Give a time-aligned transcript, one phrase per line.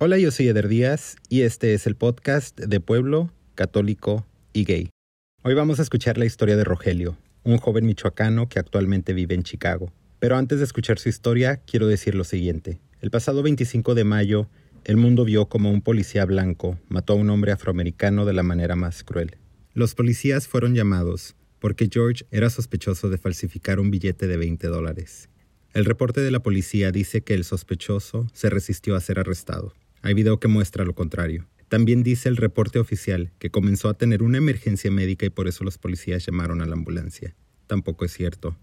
[0.00, 4.90] Hola, yo soy Eder Díaz y este es el podcast de Pueblo, Católico y Gay.
[5.42, 9.42] Hoy vamos a escuchar la historia de Rogelio, un joven michoacano que actualmente vive en
[9.42, 9.92] Chicago.
[10.20, 12.78] Pero antes de escuchar su historia, quiero decir lo siguiente.
[13.00, 14.48] El pasado 25 de mayo,
[14.84, 18.76] el mundo vio como un policía blanco mató a un hombre afroamericano de la manera
[18.76, 19.36] más cruel.
[19.74, 25.28] Los policías fueron llamados porque George era sospechoso de falsificar un billete de 20 dólares.
[25.74, 29.74] El reporte de la policía dice que el sospechoso se resistió a ser arrestado.
[30.08, 31.46] Hay video que muestra lo contrario.
[31.68, 35.64] También dice el reporte oficial que comenzó a tener una emergencia médica y por eso
[35.64, 37.36] los policías llamaron a la ambulancia.
[37.66, 38.56] Tampoco es cierto.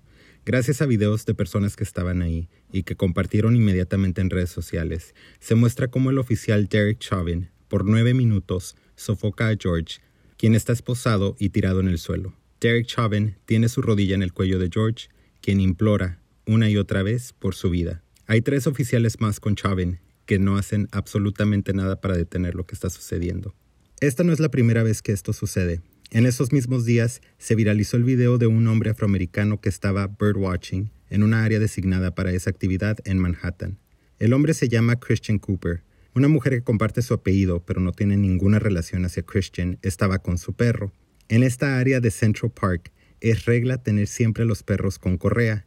[0.43, 5.13] Gracias a videos de personas que estaban ahí y que compartieron inmediatamente en redes sociales,
[5.39, 9.99] se muestra cómo el oficial Derek Chauvin, por nueve minutos, sofoca a George,
[10.37, 12.33] quien está esposado y tirado en el suelo.
[12.59, 15.09] Derek Chauvin tiene su rodilla en el cuello de George,
[15.41, 18.01] quien implora, una y otra vez, por su vida.
[18.25, 22.75] Hay tres oficiales más con Chauvin que no hacen absolutamente nada para detener lo que
[22.75, 23.55] está sucediendo.
[23.99, 25.81] Esta no es la primera vez que esto sucede.
[26.11, 30.91] En esos mismos días se viralizó el video de un hombre afroamericano que estaba birdwatching
[31.09, 33.79] en una área designada para esa actividad en Manhattan.
[34.19, 35.83] El hombre se llama Christian Cooper.
[36.13, 40.37] Una mujer que comparte su apellido pero no tiene ninguna relación hacia Christian estaba con
[40.37, 40.93] su perro.
[41.27, 45.64] En esta área de Central Park es regla tener siempre los perros con correa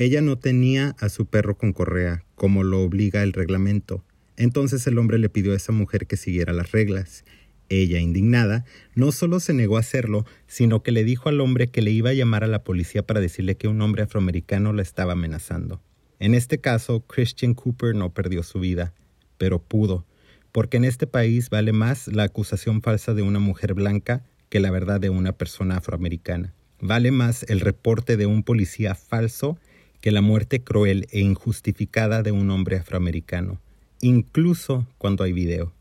[0.00, 4.02] ella no tenía a su perro con correa, como lo obliga el reglamento.
[4.38, 7.22] Entonces el hombre le pidió a esa mujer que siguiera las reglas.
[7.68, 11.82] Ella, indignada, no solo se negó a hacerlo, sino que le dijo al hombre que
[11.82, 15.12] le iba a llamar a la policía para decirle que un hombre afroamericano la estaba
[15.12, 15.82] amenazando.
[16.18, 18.94] En este caso, Christian Cooper no perdió su vida,
[19.36, 20.06] pero pudo,
[20.50, 24.70] porque en este país vale más la acusación falsa de una mujer blanca que la
[24.70, 26.54] verdad de una persona afroamericana.
[26.80, 29.58] Vale más el reporte de un policía falso
[30.00, 33.60] que la muerte cruel e injustificada de un hombre afroamericano,
[34.00, 35.72] incluso cuando hay video.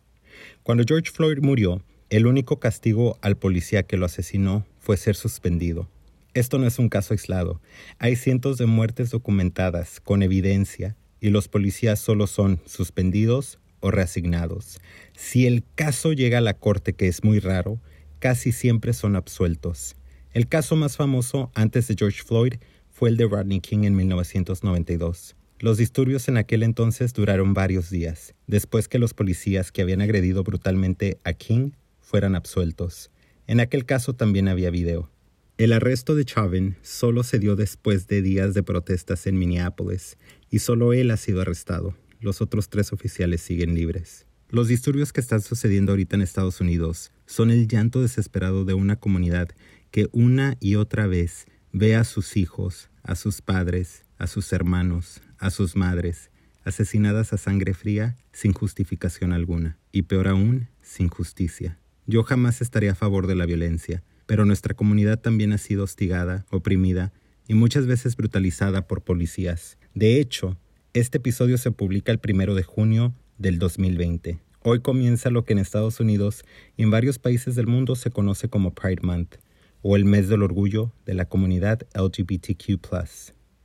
[0.64, 5.88] Cuando George Floyd murió, el único castigo al policía que lo asesinó fue ser suspendido.
[6.34, 7.62] Esto no es un caso aislado.
[7.98, 14.80] Hay cientos de muertes documentadas con evidencia y los policías solo son suspendidos o reasignados.
[15.16, 17.80] Si el caso llega a la corte, que es muy raro,
[18.20, 19.96] casi siempre son absueltos.
[20.34, 22.56] El caso más famoso antes de George Floyd
[23.00, 25.38] fue el de Rodney King en 1992.
[25.60, 30.44] Los disturbios en aquel entonces duraron varios días, después que los policías que habían agredido
[30.44, 31.72] brutalmente a King
[32.02, 33.10] fueran absueltos.
[33.48, 35.10] En aquel caso también había video.
[35.58, 40.18] El arresto de Chauvin solo se dio después de días de protestas en Minneapolis,
[40.50, 41.96] y solo él ha sido arrestado.
[42.20, 44.26] Los otros tres oficiales siguen libres.
[44.50, 48.98] Los disturbios que están sucediendo ahorita en Estados Unidos son el llanto desesperado de una
[48.98, 49.48] comunidad
[49.90, 55.22] que una y otra vez ve a sus hijos, a sus padres, a sus hermanos,
[55.38, 56.32] a sus madres,
[56.64, 61.78] asesinadas a sangre fría sin justificación alguna, y peor aún, sin justicia.
[62.06, 66.46] Yo jamás estaré a favor de la violencia, pero nuestra comunidad también ha sido hostigada,
[66.50, 67.12] oprimida
[67.48, 69.78] y muchas veces brutalizada por policías.
[69.94, 70.58] De hecho,
[70.94, 74.40] este episodio se publica el primero de junio del 2020.
[74.62, 76.44] Hoy comienza lo que en Estados Unidos
[76.78, 79.36] y en varios países del mundo se conoce como Pride Month,
[79.82, 82.80] o el mes del orgullo de la comunidad LGBTQ.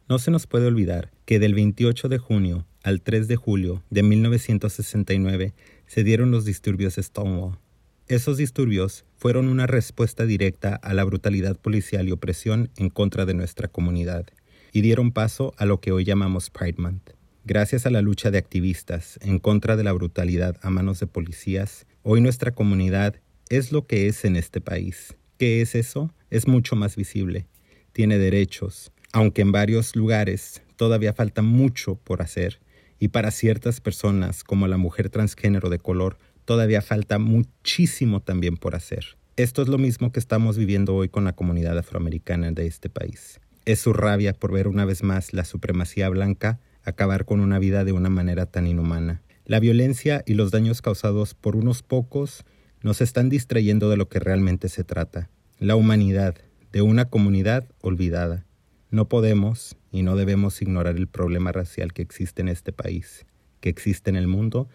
[0.09, 4.03] No se nos puede olvidar que del 28 de junio al 3 de julio de
[4.03, 5.55] 1969
[5.87, 7.59] se dieron los disturbios de Stonewall.
[8.07, 13.33] Esos disturbios fueron una respuesta directa a la brutalidad policial y opresión en contra de
[13.33, 14.27] nuestra comunidad
[14.73, 17.11] y dieron paso a lo que hoy llamamos Pride Month.
[17.47, 21.87] Gracias a la lucha de activistas en contra de la brutalidad a manos de policías,
[22.03, 23.17] hoy nuestra comunidad
[23.49, 26.15] es lo que es en este país ¿Qué es eso?
[26.31, 27.47] Es mucho más visible.
[27.93, 32.61] Tiene derechos, aunque en varios lugares todavía falta mucho por hacer.
[33.01, 38.77] Y para ciertas personas, como la mujer transgénero de color, todavía falta muchísimo también por
[38.77, 39.17] hacer.
[39.37, 43.41] Esto es lo mismo que estamos viviendo hoy con la comunidad afroamericana de este país.
[43.65, 47.85] Es su rabia por ver una vez más la supremacía blanca acabar con una vida
[47.85, 49.23] de una manera tan inhumana.
[49.47, 52.45] La violencia y los daños causados por unos pocos
[52.85, 56.37] nos están distrayendo de lo que realmente se trata, la humanidad
[56.71, 58.45] de una comunidad olvidada.
[58.91, 63.25] No podemos y no debemos ignorar el problema racial que existe en este país,
[63.63, 64.69] que existe en el mundo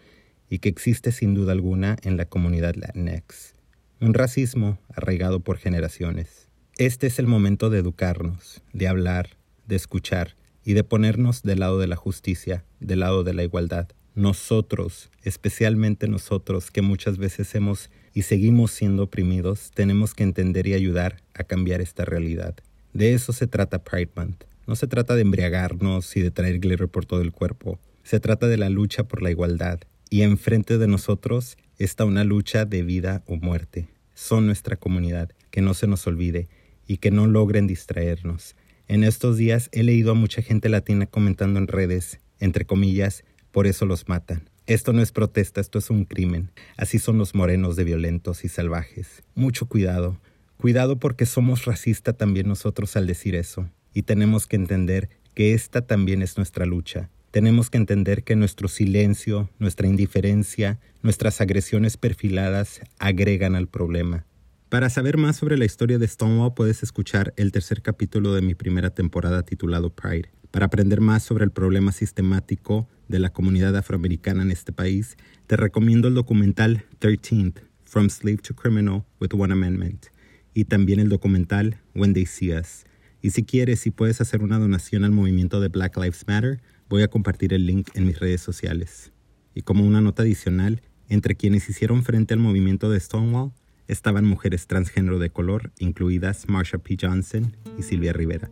[0.48, 3.54] y que existe sin duda alguna en la comunidad Latinx.
[4.00, 6.48] Un racismo arraigado por generaciones.
[6.78, 9.36] Este es el momento de educarnos, de hablar,
[9.68, 10.34] de escuchar
[10.64, 13.88] y de ponernos del lado de la justicia, del lado de la igualdad.
[14.16, 20.74] Nosotros, especialmente nosotros que muchas veces hemos y seguimos siendo oprimidos, tenemos que entender y
[20.74, 22.54] ayudar a cambiar esta realidad.
[22.92, 24.44] De eso se trata Pride Month.
[24.66, 27.78] No se trata de embriagarnos y de traer glitter por todo el cuerpo.
[28.02, 29.80] Se trata de la lucha por la igualdad
[30.10, 33.88] y enfrente de nosotros está una lucha de vida o muerte.
[34.14, 36.48] Son nuestra comunidad, que no se nos olvide
[36.86, 38.56] y que no logren distraernos.
[38.88, 43.68] En estos días he leído a mucha gente latina comentando en redes, entre comillas, por
[43.68, 44.49] eso los matan.
[44.70, 46.52] Esto no es protesta, esto es un crimen.
[46.76, 49.24] Así son los morenos de violentos y salvajes.
[49.34, 50.20] Mucho cuidado.
[50.58, 53.68] Cuidado porque somos racistas también nosotros al decir eso.
[53.94, 57.10] Y tenemos que entender que esta también es nuestra lucha.
[57.32, 64.24] Tenemos que entender que nuestro silencio, nuestra indiferencia, nuestras agresiones perfiladas agregan al problema.
[64.68, 68.54] Para saber más sobre la historia de Stonewall puedes escuchar el tercer capítulo de mi
[68.54, 70.30] primera temporada titulado Pride.
[70.52, 75.16] Para aprender más sobre el problema sistemático de la comunidad afroamericana en este país,
[75.48, 80.06] te recomiendo el documental 13th, From Slave to Criminal with One Amendment,
[80.54, 82.84] y también el documental When They See Us.
[83.20, 87.02] Y si quieres y puedes hacer una donación al movimiento de Black Lives Matter, voy
[87.02, 89.12] a compartir el link en mis redes sociales.
[89.54, 93.52] Y como una nota adicional, entre quienes hicieron frente al movimiento de Stonewall
[93.88, 96.96] estaban mujeres transgénero de color, incluidas Marsha P.
[97.00, 98.50] Johnson y Silvia Rivera.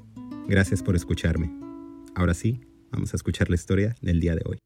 [0.48, 1.48] Gracias por escucharme.
[2.16, 4.58] Ahora sí, vamos a escuchar la historia del día de hoy.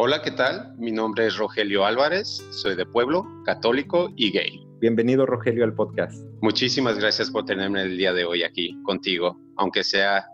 [0.00, 0.76] Hola, ¿qué tal?
[0.78, 4.64] Mi nombre es Rogelio Álvarez, soy de pueblo, católico y gay.
[4.80, 6.24] Bienvenido, Rogelio, al podcast.
[6.40, 10.24] Muchísimas gracias por tenerme el día de hoy aquí contigo, aunque sea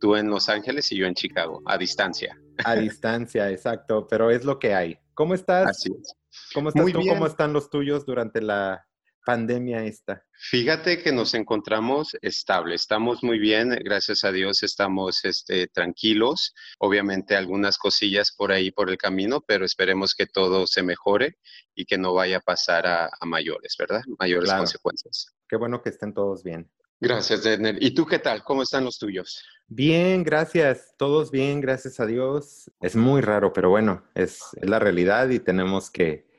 [0.00, 2.36] tú en Los Ángeles y yo en Chicago, a distancia.
[2.64, 4.98] A distancia, exacto, pero es lo que hay.
[5.14, 5.68] ¿Cómo estás?
[5.68, 6.16] Así es.
[6.54, 7.00] ¿Cómo estás tú?
[7.06, 8.86] ¿Cómo están los tuyos durante la
[9.24, 10.24] pandemia esta?
[10.34, 17.36] Fíjate que nos encontramos estable, estamos muy bien, gracias a Dios estamos este, tranquilos, obviamente
[17.36, 21.38] algunas cosillas por ahí por el camino, pero esperemos que todo se mejore
[21.74, 24.02] y que no vaya a pasar a, mayores, ¿verdad?
[24.18, 25.32] Mayores consecuencias.
[25.48, 26.70] Qué bueno que estén todos bien.
[27.02, 27.82] Gracias, Edner.
[27.82, 28.44] ¿Y tú qué tal?
[28.44, 29.44] ¿Cómo están los tuyos?
[29.66, 30.94] Bien, gracias.
[30.96, 32.70] Todos bien, gracias a Dios.
[32.80, 36.30] Es muy raro, pero bueno, es, la realidad y tenemos que,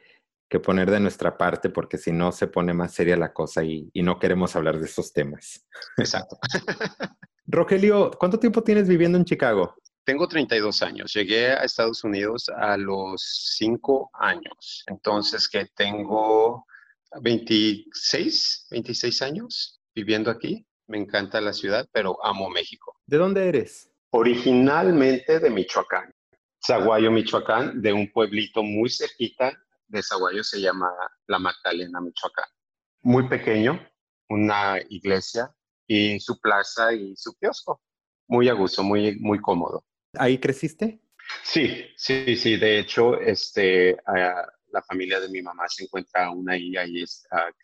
[0.63, 4.03] poner de nuestra parte porque si no se pone más seria la cosa y, y
[4.03, 5.65] no queremos hablar de esos temas.
[5.97, 6.37] Exacto.
[7.45, 9.75] Rogelio, ¿cuánto tiempo tienes viviendo en Chicago?
[10.05, 11.11] Tengo 32 años.
[11.13, 13.21] Llegué a Estados Unidos a los
[13.57, 14.83] 5 años.
[14.87, 16.65] Entonces, que tengo
[17.19, 20.65] 26, 26 años viviendo aquí.
[20.87, 22.97] Me encanta la ciudad, pero amo México.
[23.05, 23.89] ¿De dónde eres?
[24.11, 26.13] Originalmente de Michoacán,
[26.65, 29.57] Zaguayo, Michoacán, de un pueblito muy cerquita
[29.87, 30.91] de Zaguayo, se llama
[31.27, 32.45] La Magdalena, Michoacán.
[33.01, 33.79] Muy pequeño,
[34.29, 35.53] una iglesia
[35.87, 37.81] y su plaza y su kiosco.
[38.27, 39.83] Muy a gusto, muy, muy cómodo.
[40.17, 41.01] ¿Ahí creciste?
[41.43, 42.57] Sí, sí, sí.
[42.57, 47.03] De hecho, este, la familia de mi mamá se encuentra aún ahí, ahí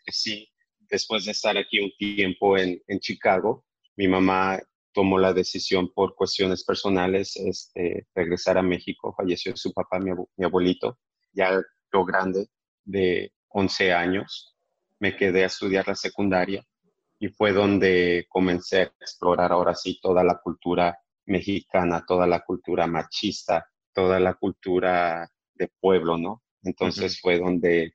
[0.04, 0.49] crecí
[0.90, 3.64] después de estar aquí un tiempo en, Chicago,
[3.96, 4.58] mi mamá
[4.92, 9.14] tomó la decisión por cuestiones personales, este, regresar a México.
[9.16, 10.12] Falleció su papá, mi,
[10.44, 10.98] abuelito,
[11.32, 12.48] ya yo grande,
[12.84, 14.56] de 11 años.
[14.98, 16.66] Me quedé a estudiar la secundaria
[17.18, 22.86] y fue donde comencé a explorar ahora sí toda la cultura mexicana, toda la cultura
[22.86, 26.42] machista, toda la cultura de pueblo, ¿no?
[26.62, 27.94] Entonces fue donde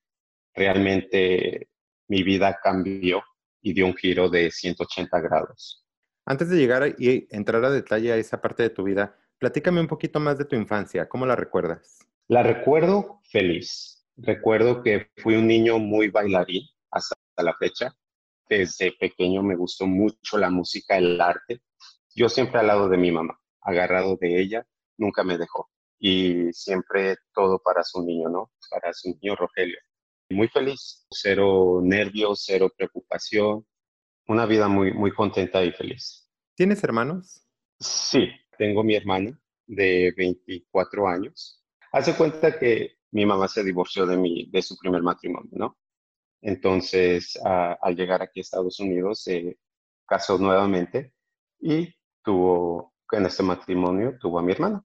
[0.54, 1.68] realmente
[2.08, 3.24] mi vida cambió
[3.62, 5.84] y dio un giro de 180 grados.
[6.26, 9.88] Antes de llegar y entrar a detalle a esa parte de tu vida, platícame un
[9.88, 11.08] poquito más de tu infancia.
[11.08, 12.00] ¿Cómo la recuerdas?
[12.28, 14.08] La recuerdo feliz.
[14.18, 17.96] Recuerdo que fui un niño muy bailarín hasta la fecha.
[18.48, 21.62] Desde pequeño me gustó mucho la música, el arte.
[22.16, 24.66] Yo siempre al lado de mi mamá, agarrado de ella,
[24.98, 25.70] nunca me dejó.
[26.00, 28.52] Y siempre todo para su niño, ¿no?
[28.70, 29.80] Para su niño Rogelio
[30.30, 33.66] muy feliz, cero nervios, cero preocupación,
[34.28, 36.30] una vida muy, muy contenta y feliz.
[36.56, 37.46] ¿Tienes hermanos?
[37.80, 38.28] Sí,
[38.58, 41.64] tengo mi hermana de 24 años.
[41.92, 45.78] Hace cuenta que mi mamá se divorció de, mi, de su primer matrimonio, ¿no?
[46.42, 49.58] Entonces, al llegar aquí a Estados Unidos, se
[50.08, 51.14] casó nuevamente
[51.60, 54.84] y tuvo, en este matrimonio, tuvo a mi hermana,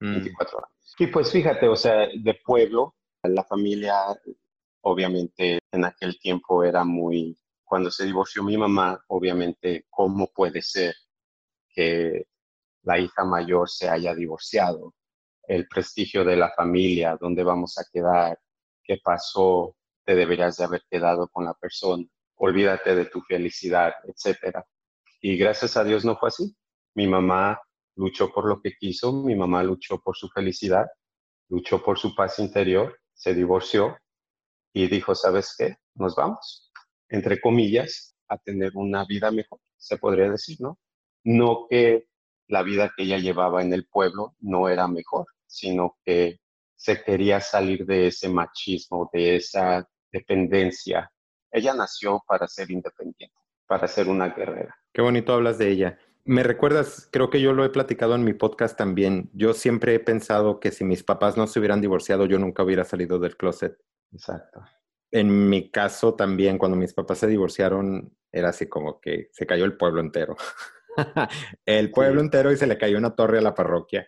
[0.00, 0.64] 24 mm.
[0.64, 0.94] años.
[0.98, 3.94] Y pues fíjate, o sea, de pueblo, la familia
[4.88, 10.94] obviamente en aquel tiempo era muy, cuando se divorció mi mamá, obviamente, ¿cómo puede ser
[11.68, 12.28] que
[12.82, 14.94] la hija mayor se haya divorciado?
[15.42, 18.38] El prestigio de la familia, dónde vamos a quedar,
[18.84, 22.04] qué pasó, te deberías de haber quedado con la persona,
[22.36, 24.58] olvídate de tu felicidad, etc.
[25.20, 26.54] Y gracias a Dios no fue así.
[26.94, 27.60] Mi mamá
[27.96, 30.86] luchó por lo que quiso, mi mamá luchó por su felicidad,
[31.48, 33.96] luchó por su paz interior, se divorció
[34.76, 35.78] y dijo, ¿sabes qué?
[35.94, 36.70] Nos vamos.
[37.08, 40.78] Entre comillas, a tener una vida mejor, se podría decir, ¿no?
[41.24, 42.08] No que
[42.46, 46.40] la vida que ella llevaba en el pueblo no era mejor, sino que
[46.76, 51.10] se quería salir de ese machismo, de esa dependencia.
[51.50, 53.34] Ella nació para ser independiente,
[53.66, 54.76] para ser una guerrera.
[54.92, 55.98] Qué bonito hablas de ella.
[56.26, 59.30] Me recuerdas, creo que yo lo he platicado en mi podcast también.
[59.32, 62.84] Yo siempre he pensado que si mis papás no se hubieran divorciado, yo nunca hubiera
[62.84, 63.78] salido del closet.
[64.12, 64.64] Exacto.
[65.10, 69.64] En mi caso también, cuando mis papás se divorciaron, era así como que se cayó
[69.64, 70.36] el pueblo entero.
[71.66, 74.06] el pueblo entero y se le cayó una torre a la parroquia.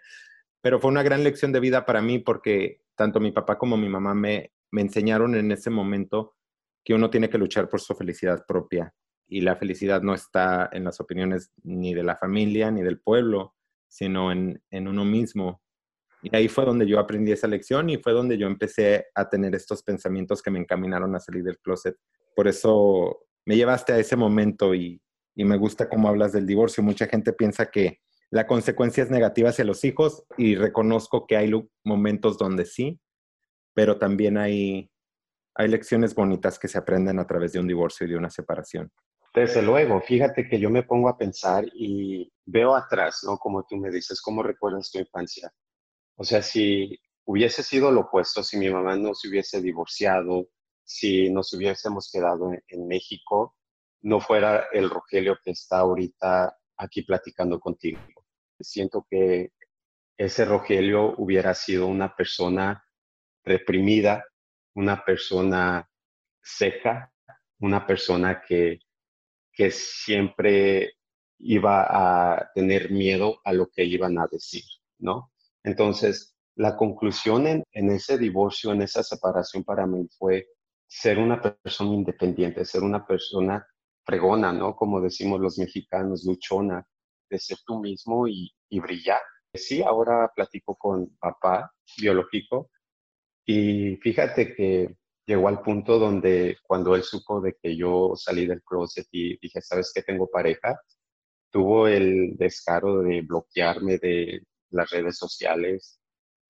[0.61, 3.88] Pero fue una gran lección de vida para mí porque tanto mi papá como mi
[3.88, 6.37] mamá me, me enseñaron en ese momento
[6.85, 8.93] que uno tiene que luchar por su felicidad propia
[9.28, 13.55] y la felicidad no está en las opiniones ni de la familia ni del pueblo,
[13.87, 15.62] sino en, en uno mismo.
[16.22, 19.54] Y ahí fue donde yo aprendí esa lección y fue donde yo empecé a tener
[19.54, 21.96] estos pensamientos que me encaminaron a salir del closet.
[22.34, 25.00] Por eso me llevaste a ese momento y,
[25.34, 26.82] y me gusta cómo hablas del divorcio.
[26.82, 31.50] Mucha gente piensa que la consecuencia es negativa hacia los hijos y reconozco que hay
[31.84, 33.00] momentos donde sí,
[33.75, 34.90] pero también hay,
[35.54, 38.90] hay lecciones bonitas que se aprenden a través de un divorcio y de una separación.
[39.34, 43.38] Desde luego, fíjate que yo me pongo a pensar y veo atrás, ¿no?
[43.38, 45.50] Como tú me dices, ¿cómo recuerdas tu infancia?
[46.18, 50.48] O sea, si hubiese sido lo opuesto, si mi mamá no se hubiese divorciado,
[50.84, 53.56] si nos hubiésemos quedado en, México,
[54.02, 58.00] no fuera el Rogelio que está ahorita aquí platicando contigo.
[58.60, 59.52] Siento que
[60.16, 62.84] ese Rogelio hubiera sido una persona
[63.44, 64.25] reprimida,
[64.75, 65.88] una persona
[66.42, 67.12] seca,
[67.60, 68.80] una persona que
[69.58, 70.92] que siempre
[71.40, 74.62] iba a tener miedo a lo que iban a decir,
[75.00, 75.32] ¿no?
[75.68, 80.46] Entonces, la conclusión en, ese divorcio, en esa separación para mí fue
[80.87, 83.66] ser una persona independiente, ser una persona
[84.02, 84.75] fregona, ¿no?
[84.75, 86.87] Como decimos los mexicanos, luchona,
[87.28, 89.20] de ser tú mismo y, y brillar.
[89.52, 92.70] Sí, ahora platico con papá biológico
[93.44, 94.96] y fíjate que
[95.26, 99.60] llegó al punto donde cuando él supo de que yo salí del closet y dije,
[99.60, 100.02] ¿sabes qué?
[100.02, 100.80] Tengo pareja,
[101.50, 106.00] tuvo el descaro de bloquearme de las redes sociales,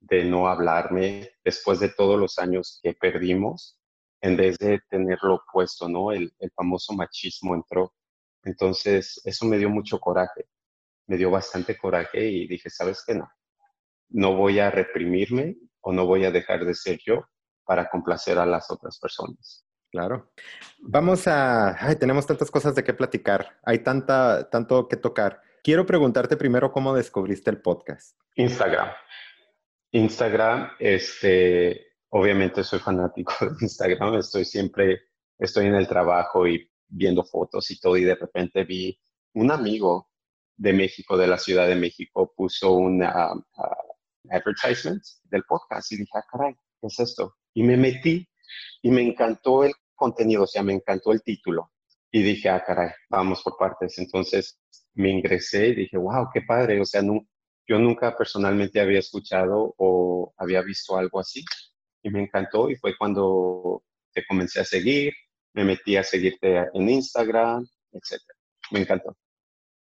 [0.00, 3.78] de no hablarme después de todos los años que perdimos,
[4.20, 6.12] en vez de tenerlo puesto, ¿no?
[6.12, 7.92] El, el famoso machismo entró.
[8.44, 10.48] Entonces, eso me dio mucho coraje,
[11.06, 13.14] me dio bastante coraje y dije, ¿sabes qué?
[13.14, 13.28] No,
[14.10, 17.24] no voy a reprimirme o no voy a dejar de ser yo
[17.64, 19.64] para complacer a las otras personas.
[19.90, 20.32] Claro.
[20.80, 21.76] Vamos a...
[21.86, 23.58] Ay, tenemos tantas cosas de qué platicar.
[23.62, 25.40] Hay tanta, tanto que tocar.
[25.62, 28.16] Quiero preguntarte primero cómo descubriste el podcast.
[28.36, 28.88] Instagram.
[29.90, 34.14] Instagram, este, obviamente soy fanático de Instagram.
[34.14, 35.00] Estoy siempre,
[35.38, 38.98] estoy en el trabajo y viendo fotos y todo y de repente vi
[39.34, 40.10] un amigo
[40.56, 46.24] de México, de la Ciudad de México, puso un advertisement del podcast y dije, ah,
[46.30, 47.36] caray, ¿qué es esto?
[47.54, 48.28] Y me metí
[48.82, 51.72] y me encantó el contenido, o sea, me encantó el título.
[52.10, 53.98] Y dije, ah, caray, vamos por partes.
[53.98, 54.58] Entonces
[54.98, 56.80] me ingresé y dije, wow, qué padre.
[56.80, 57.26] O sea, no,
[57.66, 61.44] yo nunca personalmente había escuchado o había visto algo así.
[62.02, 65.12] Y me encantó y fue cuando te comencé a seguir,
[65.54, 68.20] me metí a seguirte en Instagram, etc.
[68.72, 69.16] Me encantó.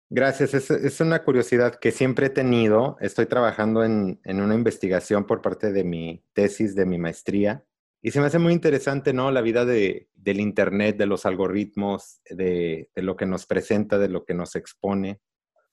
[0.09, 0.53] Gracias.
[0.53, 2.97] Es, es, una curiosidad que siempre he tenido.
[2.99, 7.63] Estoy trabajando en, en, una investigación por parte de mi tesis, de mi maestría.
[8.05, 9.31] Y se me hace muy interesante, ¿no?
[9.31, 14.09] La vida de, del Internet, de los algoritmos, de, de, lo que nos presenta, de
[14.09, 15.21] lo que nos expone.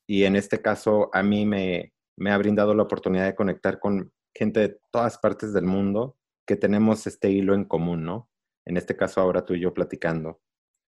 [0.06, 4.12] Y en este caso, a mí me, me ha brindado la oportunidad de conectar con
[4.32, 8.30] gente de todas partes del mundo que tenemos este hilo en común, ¿no?
[8.64, 10.40] En este caso, ahora tú y yo platicando.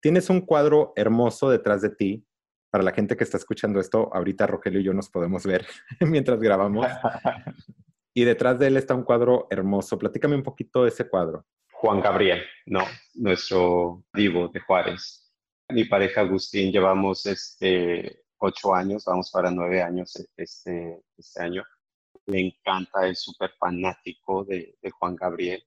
[0.03, 2.27] Tienes un cuadro hermoso detrás de ti
[2.69, 5.65] para la gente que está escuchando esto, ahorita Rogelio y yo nos podemos ver
[6.01, 6.85] mientras grabamos.
[8.13, 9.97] y detrás de él está un cuadro hermoso.
[9.97, 11.45] Platícame un poquito de ese cuadro.
[11.71, 12.83] Juan Gabriel, no,
[13.15, 15.33] nuestro vivo de Juárez.
[15.69, 21.63] Mi pareja Agustín, llevamos este, ocho años, vamos para nueve años este, este año.
[22.25, 25.63] Le encanta, es súper fanático de, de Juan Gabriel.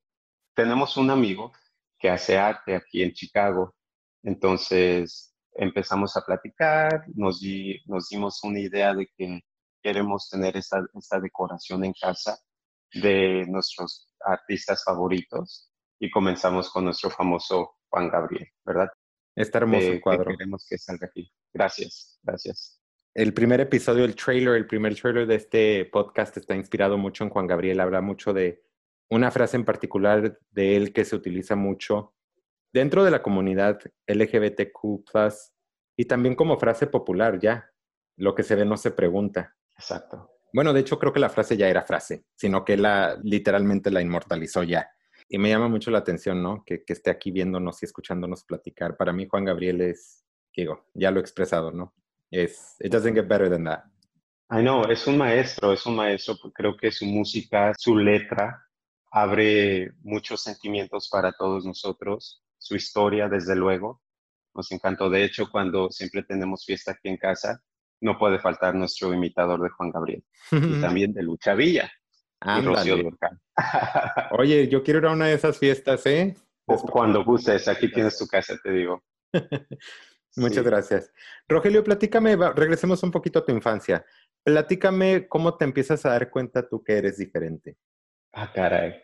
[0.55, 1.53] Tenemos un amigo
[1.99, 3.75] que hace arte aquí en Chicago.
[4.23, 7.41] Entonces, empezamos a platicar, nos,
[7.87, 9.41] nos dimos una idea de que
[9.87, 12.37] queremos tener esta, esta decoración en casa
[12.93, 18.89] de nuestros artistas favoritos y comenzamos con nuestro famoso Juan Gabriel, ¿verdad?
[19.37, 20.33] Está hermoso el cuadro.
[20.33, 21.31] queremos que salga aquí.
[21.55, 22.81] Gracias, gracias.
[23.15, 27.31] El primer episodio, el trailer, el primer trailer de este podcast está inspirado mucho en
[27.31, 27.79] Juan Gabriel.
[27.79, 28.65] Habla mucho de
[29.09, 32.17] una frase en particular de él que se utiliza mucho
[32.73, 33.79] dentro de la comunidad
[34.09, 35.05] LGBTQ,
[35.97, 37.71] y también como frase popular ya,
[38.17, 39.57] lo que se ve no se pregunta.
[39.77, 40.31] Exacto.
[40.53, 44.01] Bueno, de hecho creo que la frase ya era frase, sino que la literalmente la
[44.01, 44.91] inmortalizó ya.
[45.29, 46.63] Y me llama mucho la atención, ¿no?
[46.65, 48.97] Que, que esté aquí viéndonos y escuchándonos platicar.
[48.97, 50.25] Para mí Juan Gabriel es,
[50.57, 51.95] digo, ya lo he expresado, ¿no?
[52.31, 53.85] Es, it doesn't get better than that.
[54.49, 56.37] I know, es un maestro, es un maestro.
[56.55, 58.63] Creo que su música, su letra,
[59.11, 62.45] abre muchos sentimientos para todos nosotros.
[62.59, 64.03] Su historia, desde luego,
[64.55, 65.11] nos encantó.
[65.11, 67.61] De hecho, cuando siempre tenemos fiesta aquí en casa,
[68.07, 71.91] no puede faltar nuestro imitador de Juan Gabriel y también de Lucha Villa.
[72.41, 72.97] Y Rocío
[74.31, 76.37] Oye, yo quiero ir a una de esas fiestas, ¿eh?
[76.65, 79.03] Cuando gustes, aquí tienes tu casa, te digo.
[80.37, 81.13] Muchas gracias.
[81.49, 84.05] Rogelio, platícame, regresemos un poquito a tu infancia.
[84.45, 87.77] Platícame cómo te empiezas a dar cuenta tú que eres diferente.
[88.33, 89.03] Ah, caray.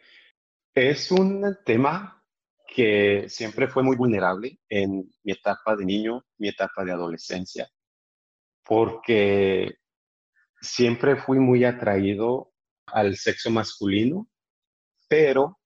[0.75, 2.23] Es un tema
[2.67, 7.69] que siempre fue muy vulnerable en mi etapa de niño, mi etapa de adolescencia,
[8.65, 9.75] porque
[10.61, 12.53] siempre fui muy atraído
[12.87, 14.29] al sexo masculino,
[15.09, 15.59] pero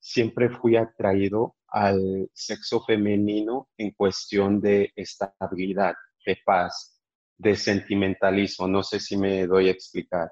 [0.00, 5.94] siempre fui atraído al sexo femenino en cuestión de estabilidad,
[6.26, 7.00] de paz,
[7.38, 8.68] de sentimentalismo.
[8.68, 10.30] No sé si me doy a explicar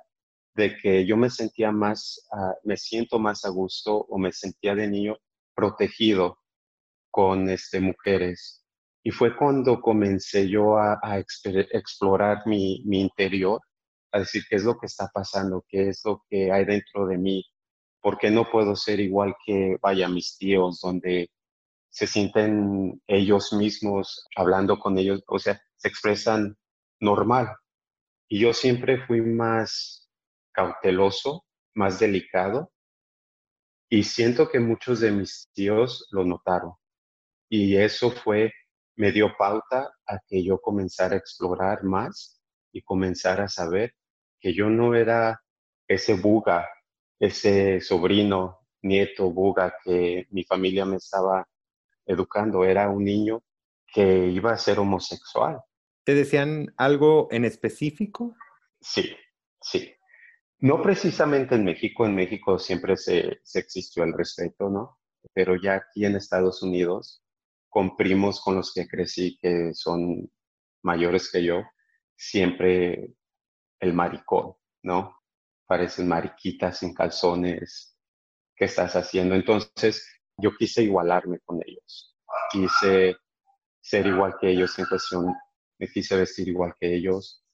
[0.54, 4.75] de que yo me sentía más, ah, me siento más a gusto o me sentía
[4.75, 5.16] de niño
[5.54, 6.38] protegido
[7.11, 8.60] con este, mujeres.
[9.02, 10.99] Y fue cuando comencé yo a,
[11.73, 13.61] explorar mi, mi, interior,
[14.12, 17.16] a decir qué es lo que está pasando, qué es lo que hay dentro de
[17.16, 17.45] mí,
[18.00, 21.30] por qué no puedo ser igual que, vaya, mis tíos, donde
[21.90, 26.57] se sienten ellos mismos hablando con ellos, o sea, se expresan
[27.00, 27.57] normal.
[28.28, 30.09] Y yo siempre fui más
[30.52, 32.71] cauteloso, más delicado,
[33.88, 36.75] y siento que muchos de mis tíos lo notaron.
[37.49, 38.52] Y eso fue,
[39.00, 42.38] me dio pauta a que yo comenzara a explorar más
[42.71, 43.95] y comenzar a saber
[44.38, 45.40] que yo no era
[45.88, 46.68] ese buga,
[47.18, 51.48] ese sobrino, nieto buga que mi familia me estaba
[52.05, 53.42] educando, era un niño
[53.87, 55.62] que iba a ser homosexual.
[56.05, 58.37] ¿Te decían algo en específico?
[58.83, 59.16] Sí,
[59.62, 59.94] sí.
[60.59, 64.98] No precisamente en México, en México siempre se, existió el respeto, ¿no?
[65.33, 67.22] Pero ya aquí en Estados Unidos,
[67.70, 70.30] con primos con los que crecí que son
[70.83, 71.62] mayores que yo,
[72.16, 73.14] siempre
[73.78, 75.16] el maricón, ¿no?
[75.66, 77.96] Parecen mariquitas sin calzones,
[78.56, 79.35] ¿qué estás haciendo?
[79.35, 80.04] Entonces
[80.37, 82.16] yo quise igualarme con ellos,
[82.50, 83.16] quise
[83.80, 85.35] ser igual que ellos en cuestión,
[85.78, 87.44] me quise vestir igual que ellos,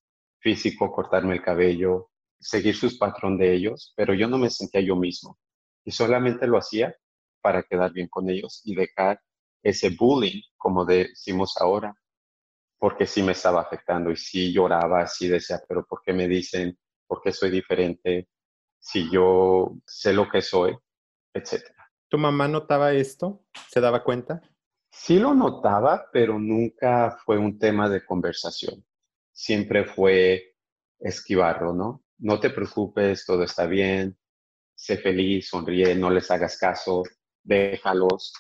[0.41, 4.97] físico, cortarme el cabello, seguir sus patrón de ellos, pero yo no me sentía yo
[4.97, 5.39] mismo.
[5.85, 6.97] Y solamente lo hacía
[7.41, 9.21] para quedar bien con ellos y dejar
[9.63, 11.95] ese bullying, como decimos ahora,
[12.79, 16.79] porque sí me estaba afectando y sí lloraba, sí decía, pero ¿por qué me dicen?
[17.07, 18.29] ¿Por qué soy diferente?
[18.79, 20.77] Si yo sé lo que soy,
[21.33, 21.75] etcétera.
[22.09, 23.45] ¿Tu mamá notaba esto?
[23.69, 24.41] ¿Se daba cuenta?
[24.91, 28.85] Sí lo notaba, pero nunca fue un tema de conversación.
[29.33, 30.55] Siempre fue
[31.01, 32.07] esquivarlo, ¿no?
[32.19, 34.17] no te preocupes, todo está bien,
[34.75, 37.03] sé feliz, sonríe, no les hagas caso,
[37.43, 38.33] déjalos.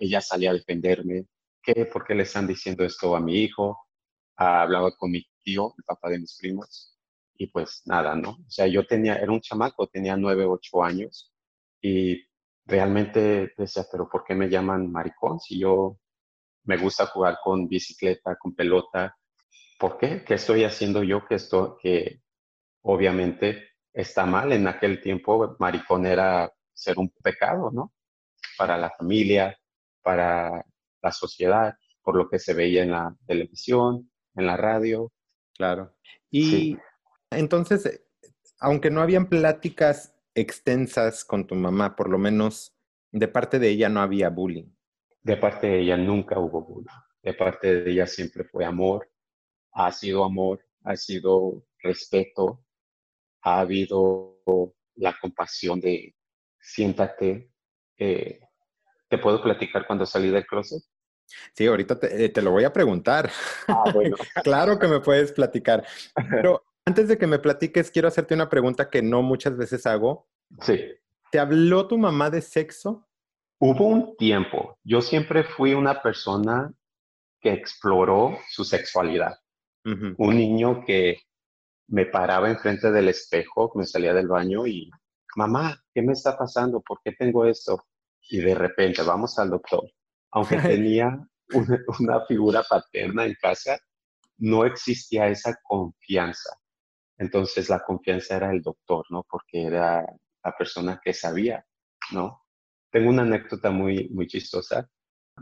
[0.00, 1.26] Ella salía a defenderme.
[1.62, 1.86] ¿Qué?
[1.86, 3.78] ¿Por qué le están diciendo esto a mi hijo?
[4.36, 6.98] Ah, hablaba con mi tío, el papá de mis primos,
[7.36, 8.30] y pues nada, ¿no?
[8.30, 11.32] O sea, yo tenía, era un chamaco, tenía nueve, ocho años,
[11.80, 12.24] y
[12.66, 15.98] realmente decía, pero ¿por qué me llaman maricón si yo
[16.64, 19.16] me gusta jugar con bicicleta, con pelota?
[19.78, 20.24] ¿Por qué?
[20.24, 22.22] ¿Qué estoy haciendo yo que, esto, que,
[22.84, 24.52] obviamente está mal.
[24.52, 27.92] En aquel tiempo, maricón era ser un pecado, ¿no?
[28.58, 29.58] Para la familia,
[30.04, 30.64] para
[31.02, 35.12] la sociedad, por lo que se veía en la televisión, en la radio.
[35.56, 35.96] Claro.
[36.30, 36.76] Y
[37.30, 38.04] entonces,
[38.60, 42.76] aunque no habían pláticas extensas con tu mamá, por lo menos
[43.10, 44.70] de parte de ella no había bullying.
[45.22, 46.88] De parte de ella nunca hubo bullying.
[47.22, 49.10] De parte de ella siempre fue amor,
[49.72, 52.64] ha sido amor, ha sido respeto,
[53.42, 54.42] ha habido
[54.96, 56.14] la compasión de
[56.60, 57.50] siéntate,
[57.98, 58.40] eh,
[59.14, 60.82] ¿te puedo platicar cuando salí del closet?
[61.54, 63.30] Sí, ahorita te, eh, lo voy a preguntar.
[63.68, 64.16] Ah, bueno.
[64.42, 65.86] claro que me puedes platicar.
[66.30, 70.28] Pero antes de que me platiques, quiero hacerte una pregunta que no muchas veces hago.
[70.62, 70.80] Sí.
[71.30, 73.08] ¿Te habló tu mamá de sexo?
[73.60, 74.78] Hubo un tiempo.
[74.82, 76.72] Yo siempre fui una persona
[77.40, 79.38] que exploró su sexualidad.
[79.84, 81.18] Un niño que
[81.88, 84.90] me paraba enfrente del espejo, me salía del baño y,
[85.36, 86.80] mamá, ¿qué me está pasando?
[86.80, 87.84] ¿Por qué tengo esto?
[88.28, 89.90] Y de repente, vamos al doctor.
[90.32, 91.16] aunque tenía
[92.00, 93.78] una, figura paterna en casa,
[94.38, 96.58] no existía esa confianza.
[97.18, 99.24] Entonces la confianza era el doctor, ¿no?
[99.28, 100.04] Porque era
[100.44, 101.64] la persona que sabía,
[102.12, 102.42] ¿no?
[102.90, 104.88] Tengo una anécdota muy, muy chistosa.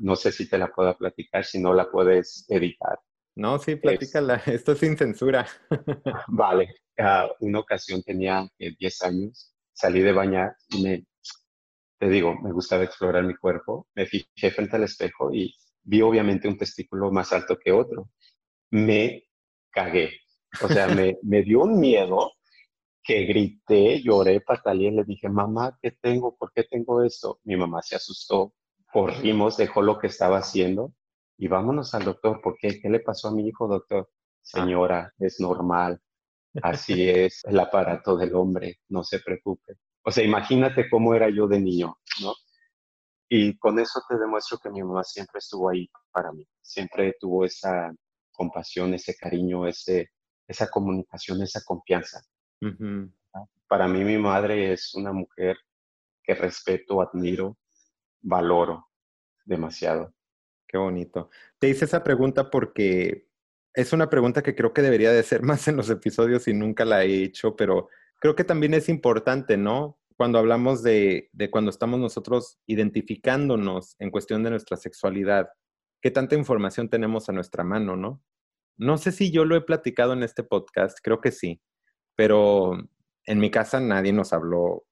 [0.01, 2.99] No sé si te la puedo platicar, si no la puedes editar.
[3.35, 4.37] No, sí, platícala.
[4.47, 5.47] Esto es sin censura.
[6.29, 6.75] vale.
[6.99, 11.07] Uh, una ocasión tenía 10 eh, años, salí de bañar y me,
[12.03, 13.87] te digo, me gustaba explorar mi cuerpo.
[13.95, 18.11] Me fijé frente al espejo y vi obviamente un testículo más alto que otro.
[18.73, 19.29] Me
[19.71, 20.11] cagué.
[20.65, 22.33] O sea, me, me dio un miedo
[23.05, 26.35] que grité, lloré, pataleé, le dije, mamá, ¿qué tengo?
[26.37, 27.39] ¿Por qué tengo esto?
[27.45, 28.53] Mi mamá se asustó,
[28.93, 30.93] corrimos, dejó lo que estaba haciendo
[31.39, 32.41] y vámonos al doctor.
[32.43, 32.81] ¿Por qué?
[32.81, 34.11] ¿Qué le pasó a mi hijo, doctor?
[34.41, 36.01] Señora, es normal.
[36.65, 39.77] Así es el aparato del hombre, no se preocupe.
[40.05, 42.35] O sea, imagínate cómo era yo de niño, ¿no?
[43.29, 46.47] Y con eso te demuestro que mi mamá siempre estuvo ahí para mí.
[46.61, 47.91] Siempre tuvo esa
[48.31, 50.11] compasión, ese cariño, ese,
[50.47, 52.21] esa comunicación, esa confianza.
[53.67, 55.57] Para mí mi madre es una mujer
[56.23, 57.57] que respeto, admiro,
[58.21, 58.89] valoro
[59.45, 60.15] demasiado.
[60.69, 61.31] Qué bonito.
[61.59, 63.29] Te hice esa pregunta porque
[63.75, 66.85] es una pregunta que creo que debería de ser más en los episodios y nunca
[66.85, 67.89] la he hecho, pero
[68.23, 69.99] creo que también es importante, ¿no?
[70.17, 75.49] Cuando hablamos de, de cuando estamos nosotros identificándonos en cuestión de nuestra sexualidad,
[76.01, 78.23] qué tanta información tenemos a nuestra mano, ¿no?
[78.79, 81.61] No sé si yo lo he platicado en este podcast, creo que sí,
[82.15, 82.79] pero
[83.27, 84.85] en mi casa nadie nos habló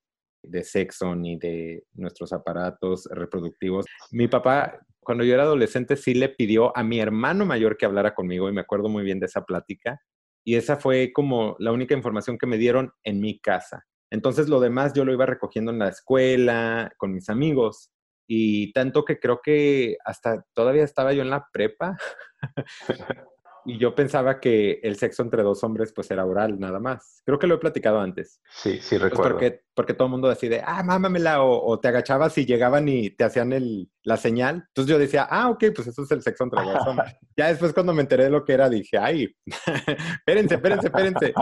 [0.43, 3.87] de sexo ni de nuestros aparatos reproductivos.
[4.11, 8.13] Mi papá, cuando yo era adolescente, sí le pidió a mi hermano mayor que hablara
[8.13, 10.01] conmigo y me acuerdo muy bien de esa plática.
[10.45, 13.87] Y esa fue como la única información que me dieron en mi casa.
[14.11, 17.91] Entonces lo demás yo lo iba recogiendo en la escuela, con mis amigos.
[18.29, 21.97] Y tanto que creo que hasta todavía estaba yo en la prepa
[23.65, 27.23] y yo pensaba que el sexo entre dos hombres pues era oral nada más.
[27.25, 28.41] Creo que lo he platicado antes.
[28.51, 29.33] Sí, sí pues, recuerdo.
[29.33, 33.11] porque, porque todo el mundo decide, ah, mámamela, o, o te agachabas y llegaban y
[33.11, 34.65] te hacían el, la señal.
[34.69, 37.15] Entonces yo decía, ah, ok, pues eso es el sexo entre dos hombres.
[37.37, 39.35] ya después cuando me enteré de lo que era, dije, ay,
[40.27, 41.35] espérense, espérense, espérense.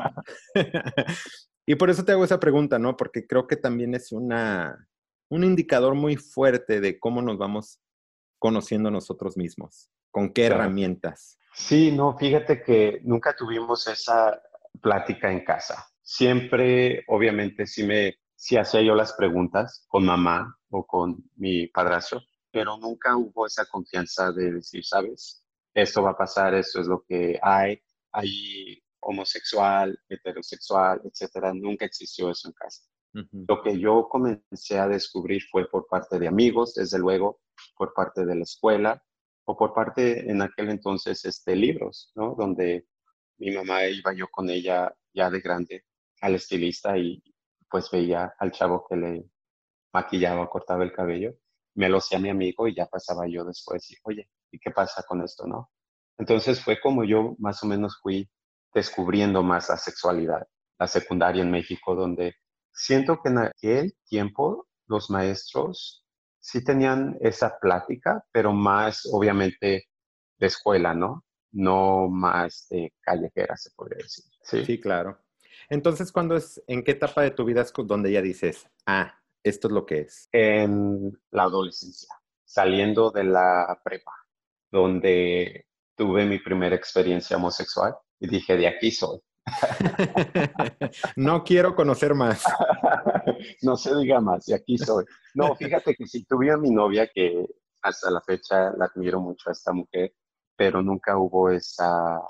[1.66, 2.96] y por eso te hago esa pregunta, ¿no?
[2.96, 4.88] Porque creo que también es una,
[5.30, 7.80] un indicador muy fuerte de cómo nos vamos
[8.38, 11.38] conociendo nosotros mismos, con qué herramientas.
[11.54, 14.40] Sí, no, fíjate que nunca tuvimos esa
[14.80, 15.86] plática en casa.
[16.02, 22.22] Siempre, obviamente, sí me, sí hacía yo las preguntas con mamá o con mi padrastro,
[22.50, 25.44] pero nunca hubo esa confianza de decir, sabes,
[25.74, 27.80] esto va a pasar, esto es lo que hay,
[28.12, 31.52] hay homosexual, heterosexual, etcétera.
[31.54, 32.82] Nunca existió eso en casa.
[33.32, 37.40] Lo que yo comencé a descubrir fue por parte de amigos, desde luego,
[37.76, 39.02] por parte de la escuela,
[39.50, 42.34] o por parte en aquel entonces este, libros, ¿no?
[42.34, 42.86] Donde
[43.38, 45.86] mi mamá iba yo con ella ya de grande
[46.20, 47.22] al estilista y
[47.70, 49.24] pues veía al chavo que le
[49.90, 51.34] maquillaba, cortaba el cabello,
[51.74, 55.02] me lo hacía mi amigo y ya pasaba yo después y, oye, ¿y qué pasa
[55.08, 55.70] con esto, no?
[56.18, 58.28] Entonces fue como yo más o menos fui
[58.74, 60.46] descubriendo más la sexualidad,
[60.78, 62.34] la secundaria en México, donde
[62.70, 66.04] siento que en aquel tiempo los maestros
[66.48, 69.88] sí tenían esa plática, pero más obviamente
[70.38, 71.26] de escuela, ¿no?
[71.52, 74.24] No más de callejera, se podría decir.
[74.64, 75.18] Sí, claro.
[75.68, 79.68] Entonces, ¿cuándo es, en qué etapa de tu vida es donde ya dices, ah, esto
[79.68, 80.30] es lo que es?
[80.32, 82.14] En la adolescencia,
[82.46, 84.12] saliendo de la prepa,
[84.70, 89.20] donde tuve mi primera experiencia homosexual y dije, de aquí soy.
[91.16, 92.44] no quiero conocer más.
[93.62, 95.04] no se diga más, y aquí soy.
[95.34, 97.46] No, fíjate que si tuve a mi novia, que
[97.82, 100.14] hasta la fecha la admiro mucho a esta mujer,
[100.56, 102.20] pero nunca hubo esa,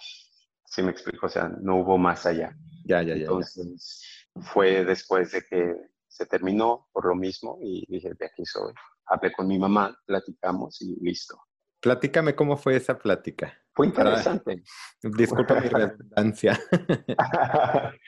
[0.65, 2.57] si me explico, o sea, no hubo más allá.
[2.85, 3.23] Ya, ya, ya.
[3.23, 5.75] Entonces, fue después de que
[6.07, 8.73] se terminó por lo mismo y dije, de aquí soy.
[9.07, 11.39] Hablé con mi mamá, platicamos y listo.
[11.81, 13.57] Platícame cómo fue esa plática.
[13.73, 14.63] Fue interesante.
[15.03, 16.59] Disculpa mi redundancia.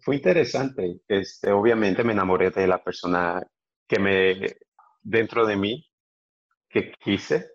[0.00, 1.00] fue interesante.
[1.06, 3.46] Este, obviamente me enamoré de la persona
[3.86, 4.56] que me,
[5.02, 5.86] dentro de mí,
[6.68, 7.50] que quise,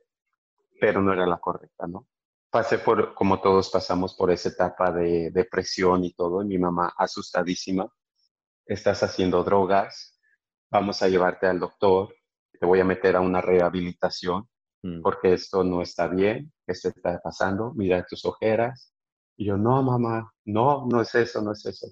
[0.79, 2.07] pero no era la correcta, ¿no?
[2.49, 6.93] Pasé por, como todos pasamos por esa etapa de depresión y todo, y mi mamá
[6.97, 7.91] asustadísima,
[8.65, 10.19] estás haciendo drogas,
[10.69, 12.13] vamos a llevarte al doctor,
[12.59, 14.47] te voy a meter a una rehabilitación.
[15.01, 18.93] Porque esto no está bien, esto está pasando, mira tus ojeras.
[19.37, 21.87] Y yo, no, mamá, no, no es eso, no es eso.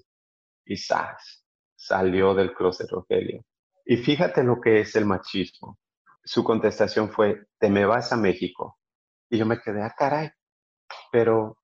[0.64, 0.76] Y
[1.74, 3.44] salió del closet Rogelio.
[3.84, 5.78] Y fíjate lo que es el machismo.
[6.24, 8.78] su contestación fue, te me vas a México.
[9.28, 10.30] Y yo me quedé, ah, caray,
[11.10, 11.58] pero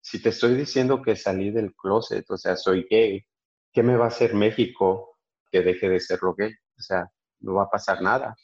[0.00, 3.24] si te estoy diciendo que salí del closet, o sea, soy gay,
[3.72, 5.18] ¿qué me va a hacer México
[5.50, 6.52] que deje de serlo gay?
[6.78, 8.36] O sea, no va a pasar nada.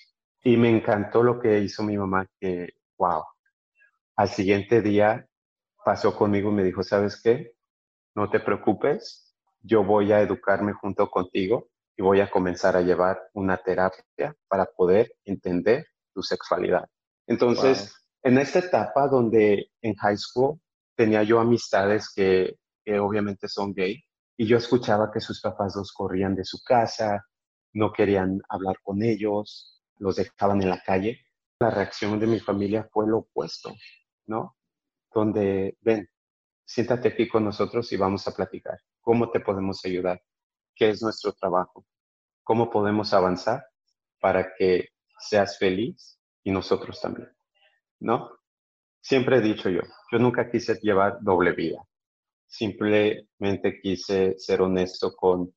[0.43, 3.25] Y me encantó lo que hizo mi mamá, que, wow,
[4.17, 5.27] al siguiente día
[5.85, 7.53] pasó conmigo y me dijo, ¿sabes qué?
[8.15, 13.21] No te preocupes, yo voy a educarme junto contigo y voy a comenzar a llevar
[13.35, 16.87] una terapia para poder entender tu sexualidad.
[17.27, 20.59] Entonces, en esta etapa donde en high school
[20.97, 24.03] tenía yo amistades que, que obviamente son gay
[24.37, 27.25] y yo escuchaba que sus papás los corrían de su casa,
[27.73, 31.21] no querían hablar con ellos, los dejaban en la calle.
[31.61, 33.73] La reacción de mi familia fue lo opuesto,
[34.27, 34.57] ¿no?
[35.13, 36.09] Donde, ven,
[36.65, 38.79] siéntate aquí con nosotros y vamos a platicar.
[39.01, 40.21] ¿Cómo te podemos ayudar?
[40.75, 41.85] ¿Qué es nuestro trabajo?
[42.43, 43.65] ¿Cómo podemos avanzar
[44.21, 47.31] para que seas feliz y nosotros también?
[48.01, 48.31] ¿No?
[49.03, 51.85] Siempre he dicho yo, yo nunca quise llevar doble vida.
[52.47, 55.55] Simplemente quise ser honesto con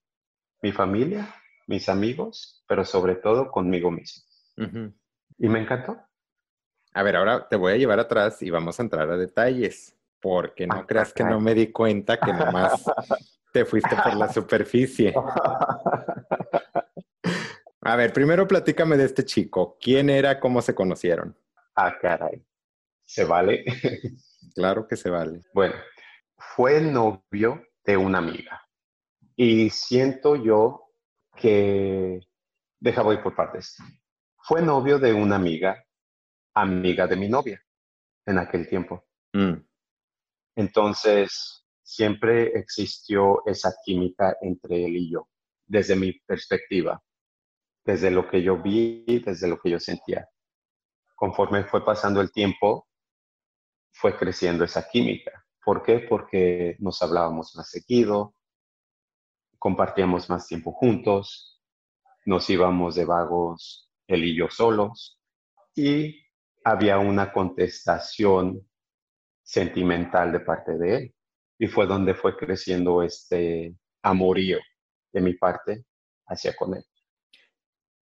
[0.61, 1.33] mi familia,
[1.67, 4.23] mis amigos, pero sobre todo conmigo mismo.
[4.57, 5.97] Y me encantó.
[6.93, 10.67] A ver, ahora te voy a llevar atrás y vamos a entrar a detalles, porque
[10.67, 12.85] no ah, creas que no me di cuenta que nomás
[13.51, 15.13] te fuiste por la superficie.
[17.85, 19.77] A ver, primero platícame de este chico.
[19.79, 20.39] ¿Quién era?
[20.39, 21.37] ¿Cómo se conocieron?
[21.75, 22.41] Ah, caray.
[23.03, 23.65] ¿Se vale?
[24.55, 25.41] claro que se vale.
[25.53, 25.75] Bueno,
[26.37, 28.65] fue novio de una amiga.
[29.35, 30.91] Y siento yo
[31.35, 32.21] que...
[32.79, 33.75] Deja, voy por partes.
[34.45, 35.85] Fue novio de una amiga,
[36.53, 37.63] amiga de mi novia,
[38.25, 39.05] en aquel tiempo.
[39.31, 39.53] Mm.
[40.57, 45.29] Entonces, siempre existió esa química entre él y yo,
[45.65, 47.01] desde mi perspectiva,
[47.85, 50.27] desde lo que yo vi, desde lo que yo sentía.
[51.15, 52.89] Conforme fue pasando el tiempo,
[53.93, 55.45] fue creciendo esa química.
[55.63, 55.99] ¿Por qué?
[55.99, 58.35] Porque nos hablábamos más seguido,
[59.57, 61.61] compartíamos más tiempo juntos,
[62.25, 65.19] nos íbamos de vagos él y yo solos
[65.75, 66.23] y
[66.63, 68.67] había una contestación
[69.43, 71.15] sentimental de parte de él.
[71.59, 74.59] Y fue donde fue creciendo este amorío
[75.11, 75.85] de mi parte
[76.27, 76.83] hacia con él.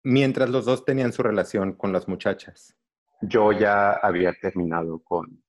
[0.05, 2.75] Mientras los dos tenían su relación con las muchachas.
[3.21, 5.43] Yo ya había terminado con...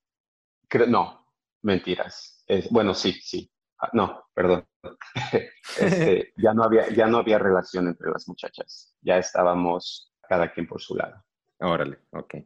[0.88, 1.26] No,
[1.62, 2.44] mentiras.
[2.70, 3.50] bueno, sí, sí.
[3.78, 4.66] Ah, no, perdón.
[5.78, 8.94] Este, ya, no había, ya no había relación entre las muchachas.
[9.02, 11.24] Ya estábamos cada quien por su lado.
[11.58, 12.36] Órale, ok.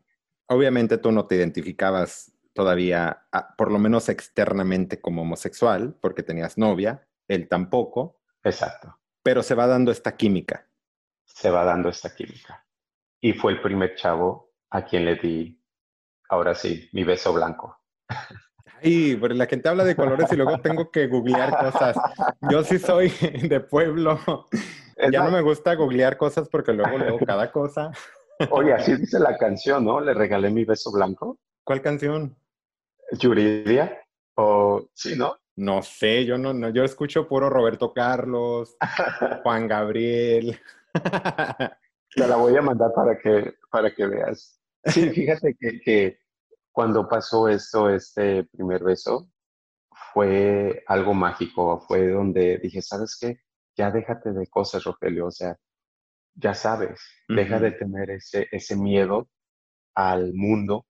[0.48, 6.56] Obviamente tú no te identificabas todavía, ah, por lo menos externamente, como homosexual, porque tenías
[6.56, 8.22] novia, él tampoco.
[8.42, 8.98] Exacto.
[9.22, 10.66] Pero se va dando esta química.
[11.24, 12.66] Se va dando esta química.
[13.20, 15.62] Y fue el primer chavo a quien le di,
[16.30, 17.82] ahora sí, mi beso blanco.
[18.82, 21.96] Ay, pero la gente habla de colores y luego tengo que googlear cosas.
[22.50, 23.10] Yo sí soy
[23.42, 24.18] de pueblo.
[25.10, 27.90] Ya no me gusta googlear cosas porque luego leo cada cosa.
[28.50, 30.00] Oye, así dice la canción, ¿no?
[30.00, 31.38] Le regalé mi beso blanco.
[31.62, 32.36] ¿Cuál canción?
[33.12, 34.00] Yuridia.
[34.36, 35.36] O sí, ¿no?
[35.56, 38.76] No sé, yo no, no, yo escucho puro Roberto Carlos,
[39.44, 40.58] Juan Gabriel.
[42.14, 44.60] Te la voy a mandar para que, para que veas.
[44.84, 46.18] Sí, fíjate que, que
[46.72, 49.28] cuando pasó esto, este primer beso,
[50.12, 53.40] fue algo mágico, fue donde dije, ¿sabes qué?
[53.76, 55.56] Ya déjate de cosas, Rogelio, o sea,
[56.34, 59.28] ya sabes, deja de tener ese, ese miedo
[59.94, 60.86] al mundo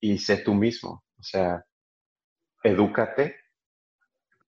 [0.00, 1.64] y sé tú mismo, o sea,
[2.62, 3.36] edúcate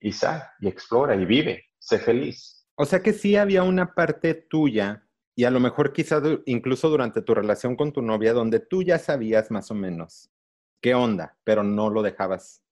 [0.01, 2.67] y sal y explora y vive, sé feliz.
[2.77, 7.23] O sea que sí había una parte tuya y a lo mejor quizás incluso durante
[7.23, 10.31] tu relación con tu novia donde tú ya sabías más o menos
[10.81, 12.63] qué onda, pero no lo dejabas.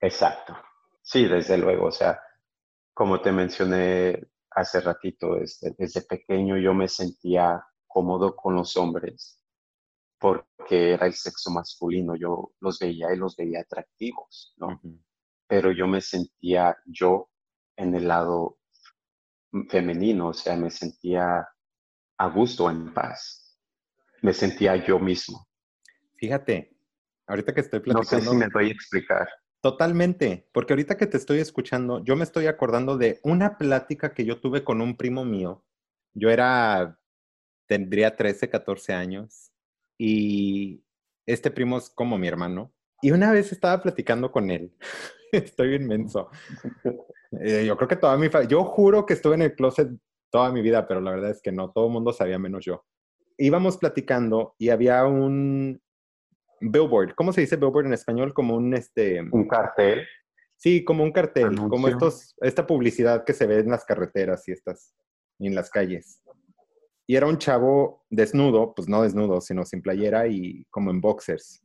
[0.00, 0.56] Exacto.
[1.02, 2.20] Sí, desde luego, o sea,
[3.00, 9.42] como te mencioné hace ratito, desde, desde pequeño yo me sentía cómodo con los hombres
[10.18, 14.82] porque era el sexo masculino, yo los veía y los veía atractivos, ¿no?
[15.46, 17.30] Pero yo me sentía yo
[17.74, 18.58] en el lado
[19.70, 21.48] femenino, o sea, me sentía
[22.18, 23.58] a gusto, en paz.
[24.20, 25.48] Me sentía yo mismo.
[26.18, 26.76] Fíjate,
[27.28, 28.16] ahorita que estoy platicando...
[28.18, 29.26] No sé si me voy a explicar.
[29.62, 34.24] Totalmente, porque ahorita que te estoy escuchando, yo me estoy acordando de una plática que
[34.24, 35.64] yo tuve con un primo mío.
[36.14, 36.98] Yo era,
[37.66, 39.52] tendría 13, 14 años
[39.98, 40.82] y
[41.26, 42.72] este primo es como mi hermano.
[43.02, 44.74] Y una vez estaba platicando con él.
[45.32, 46.30] Estoy inmenso.
[47.40, 49.90] Eh, yo creo que toda mi yo juro que estuve en el closet
[50.30, 52.84] toda mi vida, pero la verdad es que no, todo el mundo sabía menos yo.
[53.36, 55.80] íbamos platicando y había un
[56.60, 57.14] billboard.
[57.14, 58.34] ¿Cómo se dice billboard en español?
[58.34, 59.20] Como un este.
[59.32, 60.06] Un cartel.
[60.60, 64.52] Sí, como un cartel, como estos, esta publicidad que se ve en las carreteras y
[64.52, 64.94] estas,
[65.38, 66.22] y en las calles.
[67.06, 71.62] Y era un chavo desnudo, pues no desnudo, sino sin playera y como en boxers.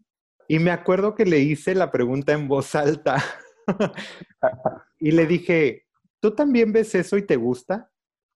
[0.47, 3.21] Y me acuerdo que le hice la pregunta en voz alta
[4.99, 5.86] y le dije,
[6.21, 7.91] ¿tú también ves eso y te gusta?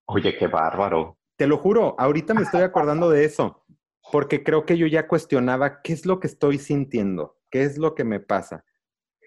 [0.07, 1.17] Oye, qué bárbaro.
[1.37, 3.63] Te lo juro, ahorita me estoy acordando de eso,
[4.11, 7.95] porque creo que yo ya cuestionaba qué es lo que estoy sintiendo, qué es lo
[7.95, 8.65] que me pasa.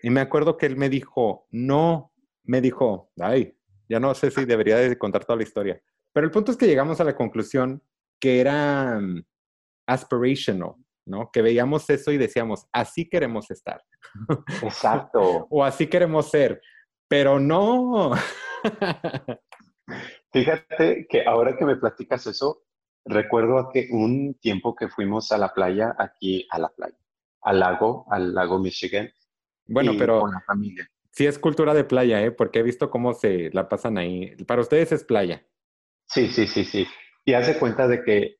[0.02, 3.56] Y me acuerdo que él me dijo, no, me dijo, ay,
[3.88, 5.82] ya no sé si debería de contar toda la historia.
[6.12, 7.82] Pero el punto es que llegamos a la conclusión
[8.20, 9.24] que era mm,
[9.86, 10.74] aspirational,
[11.06, 11.30] ¿no?
[11.32, 13.82] Que veíamos eso y decíamos, así queremos estar.
[14.62, 15.46] Exacto.
[15.48, 16.60] o así queremos ser,
[17.08, 18.12] pero no.
[20.32, 22.62] Fíjate que ahora que me platicas eso,
[23.04, 26.96] recuerdo que un tiempo que fuimos a la playa, aquí a la playa,
[27.42, 29.10] al lago, al lago Michigan.
[29.66, 30.88] Bueno, pero con la familia.
[31.10, 32.30] sí es cultura de playa, ¿eh?
[32.30, 34.34] Porque he visto cómo se la pasan ahí.
[34.46, 35.46] Para ustedes es playa.
[36.06, 36.86] Sí, sí, sí, sí.
[37.24, 38.36] Y hace cuenta de que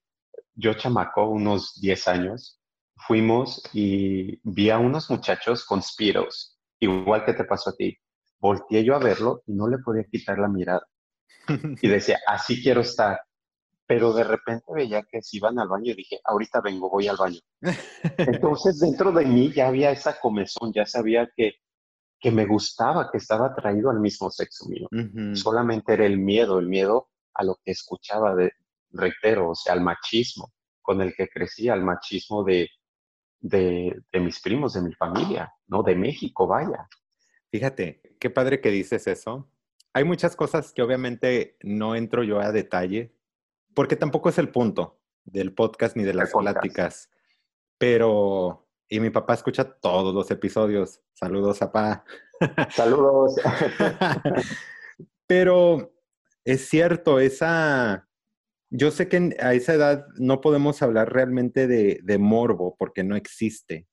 [0.55, 2.61] yo chamaco, unos 10 años,
[3.07, 7.96] fuimos y vi a unos muchachos con spiros, igual que te pasó a ti.
[8.38, 10.87] Volteé yo a verlo y no le podía quitar la mirada.
[11.83, 13.20] Y decía, así quiero estar.
[13.92, 17.16] Pero de repente veía que se iban al baño y dije, ahorita vengo, voy al
[17.16, 17.40] baño.
[18.16, 21.57] Entonces dentro de mí ya había esa comezón, ya sabía que,
[22.18, 24.88] que me gustaba, que estaba atraído al mismo sexo mío.
[25.35, 28.52] Solamente era el miedo, el miedo a lo que escuchaba, de,
[28.92, 32.68] reitero, o sea, al machismo con el que crecí, al machismo de,
[33.40, 35.83] de, de mis primos, de mi familia, ¿no?
[35.83, 36.88] De México, vaya.
[37.50, 39.48] Fíjate, qué padre que dices eso,
[39.92, 43.14] hay muchas cosas que obviamente no entro yo a detalle,
[43.74, 47.11] porque tampoco es el punto del podcast ni de las pláticas.
[47.78, 51.00] Pero, y mi papá escucha todos los episodios.
[51.14, 52.04] Saludos, papá.
[52.70, 53.37] Saludos.
[55.26, 55.94] pero
[56.44, 58.08] es cierto, esa,
[58.70, 63.16] yo sé que a esa edad no podemos hablar realmente de, de morbo porque no
[63.16, 63.87] existe,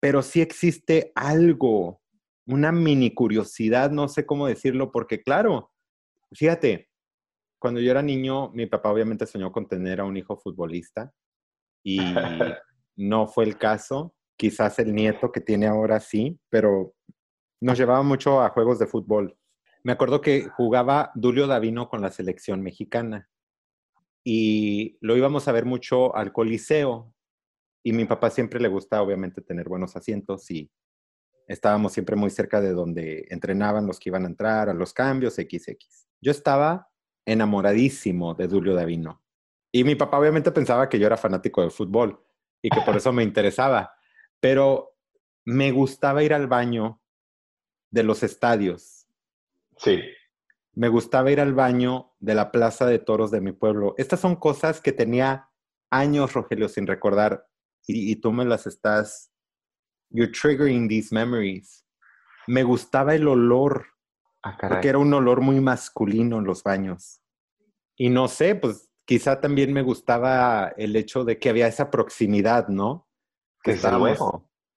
[0.00, 2.02] pero sí existe algo
[2.46, 5.72] una mini curiosidad, no sé cómo decirlo, porque claro,
[6.32, 6.90] fíjate,
[7.64, 11.10] cuando yo era niño, mi papá obviamente soñó con tener a un hijo futbolista
[11.82, 11.96] y
[12.96, 14.14] no fue el caso.
[14.36, 16.92] Quizás el nieto que tiene ahora sí, pero
[17.62, 19.34] nos llevaba mucho a juegos de fútbol.
[19.82, 23.30] Me acuerdo que jugaba Dulio Davino con la selección mexicana
[24.22, 27.14] y lo íbamos a ver mucho al Coliseo
[27.82, 30.70] y mi papá siempre le gusta obviamente tener buenos asientos y
[31.46, 35.34] Estábamos siempre muy cerca de donde entrenaban los que iban a entrar, a los cambios,
[35.34, 35.76] XX.
[36.22, 36.88] Yo estaba
[37.26, 39.22] enamoradísimo de Julio Davino.
[39.72, 42.24] Y mi papá obviamente pensaba que yo era fanático de fútbol
[42.62, 43.92] y que por eso me interesaba.
[44.40, 44.96] Pero
[45.44, 47.00] me gustaba ir al baño
[47.90, 49.06] de los estadios.
[49.76, 50.00] Sí.
[50.72, 53.94] Me gustaba ir al baño de la plaza de toros de mi pueblo.
[53.98, 55.50] Estas son cosas que tenía
[55.90, 57.46] años, Rogelio, sin recordar
[57.86, 59.34] y, y tú me las estás
[60.10, 61.84] You're triggering these memories.
[62.46, 63.86] Me gustaba el olor,
[64.44, 67.20] ah, porque era un olor muy masculino en los baños.
[67.96, 72.68] Y no sé, pues quizá también me gustaba el hecho de que había esa proximidad,
[72.68, 73.08] ¿no?
[73.62, 74.18] Que estábamos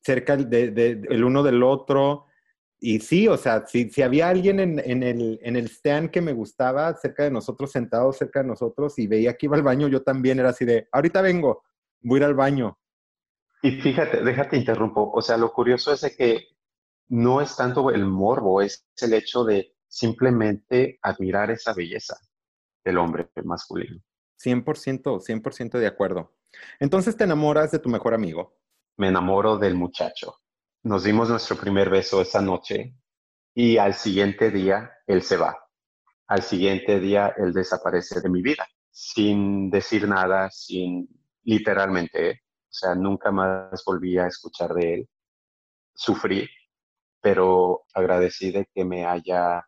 [0.01, 2.25] cerca de, de, el uno del otro.
[2.79, 6.21] Y sí, o sea, si, si había alguien en, en, el, en el stand que
[6.21, 9.87] me gustaba, cerca de nosotros, sentado cerca de nosotros, y veía que iba al baño,
[9.87, 11.63] yo también era así de, ahorita vengo,
[12.01, 12.77] voy a ir al baño.
[13.63, 15.11] Y fíjate, déjate interrumpo.
[15.11, 16.47] O sea, lo curioso es de que
[17.09, 22.17] no es tanto el morbo, es el hecho de simplemente admirar esa belleza
[22.83, 24.01] del hombre masculino.
[24.43, 26.35] 100%, 100% de acuerdo.
[26.79, 28.57] Entonces te enamoras de tu mejor amigo.
[28.97, 30.35] Me enamoro del muchacho.
[30.83, 32.95] Nos dimos nuestro primer beso esa noche
[33.53, 35.57] y al siguiente día él se va.
[36.27, 41.07] Al siguiente día él desaparece de mi vida, sin decir nada, sin
[41.43, 45.09] literalmente o sea, nunca más volví a escuchar de él.
[45.95, 46.47] Sufrí,
[47.27, 49.67] pero agradecí de que me haya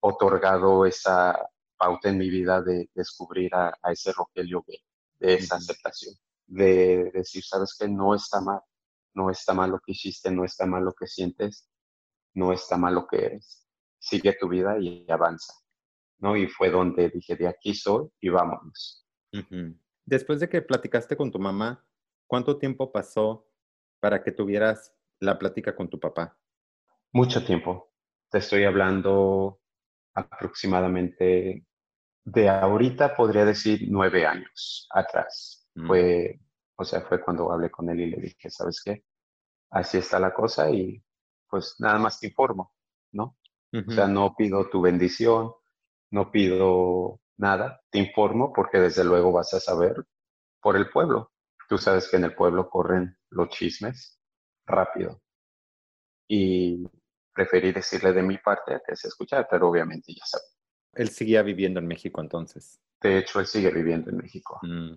[0.00, 4.78] otorgado esa pauta en mi vida de descubrir a, ese Rogelio B,
[5.18, 6.14] de esa aceptación,
[6.46, 8.60] de decir, sabes que no está mal,
[9.14, 11.66] no está mal lo que hiciste, no está mal lo que sientes,
[12.34, 13.66] no está mal lo que eres.
[13.98, 15.54] Sigue tu vida y avanza.
[16.18, 16.36] ¿no?
[16.36, 19.06] Y fue donde dije, de aquí soy y vámonos.
[20.04, 21.82] Después de que platicaste con tu mamá,
[22.32, 23.46] ¿Cuánto tiempo pasó
[24.00, 24.90] para que tuvieras
[25.20, 26.34] la plática con tu papá?
[27.12, 27.92] Mucho tiempo.
[28.30, 29.60] Te estoy hablando
[30.14, 31.66] aproximadamente
[32.24, 35.68] de ahorita, podría decir nueve años atrás.
[35.74, 35.86] Mm.
[35.86, 36.40] Fue,
[36.76, 39.04] o sea, fue cuando hablé con él y le dije, ¿sabes qué?
[39.70, 41.02] Así está la cosa y
[41.48, 42.74] pues nada más te informo,
[43.12, 43.36] ¿no?
[43.74, 45.52] O sea, no pido tu bendición,
[46.10, 49.94] no pido nada, te informo porque desde luego vas a saber
[50.60, 51.32] por el pueblo.
[51.68, 54.20] Tú sabes que en el pueblo corren los chismes
[54.66, 55.22] rápido.
[56.28, 56.86] Y
[57.32, 60.44] preferí decirle de mi parte que se escuchar, pero obviamente ya sabe.
[60.94, 62.80] Él seguía viviendo en México entonces.
[63.00, 64.58] De hecho, él sigue viviendo en México.
[64.62, 64.94] Mm.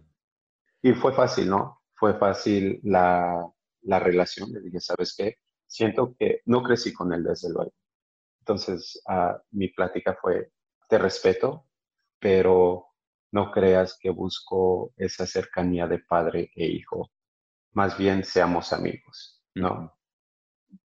[0.82, 1.82] Y fue fácil, ¿no?
[1.96, 3.48] Fue fácil la,
[3.82, 4.52] la relación.
[4.52, 5.38] Le dije, ¿sabes qué?
[5.66, 7.74] Siento que no crecí con él desde luego.
[8.40, 10.52] Entonces, uh, mi plática fue,
[10.88, 11.66] te respeto,
[12.20, 12.86] pero
[13.32, 17.12] no creas que busco esa cercanía de padre e hijo.
[17.74, 19.98] Más bien seamos amigos, ¿no?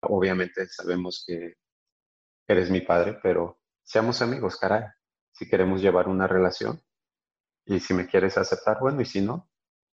[0.01, 1.55] Obviamente sabemos que
[2.47, 4.83] eres mi padre, pero seamos amigos, caray.
[5.31, 6.81] Si queremos llevar una relación
[7.65, 9.49] y si me quieres aceptar, bueno, y si no,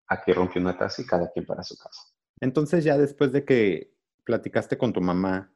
[0.07, 2.01] aquí rompe una taza y cada quien para su casa.
[2.39, 5.53] Entonces ya después de que platicaste con tu mamá,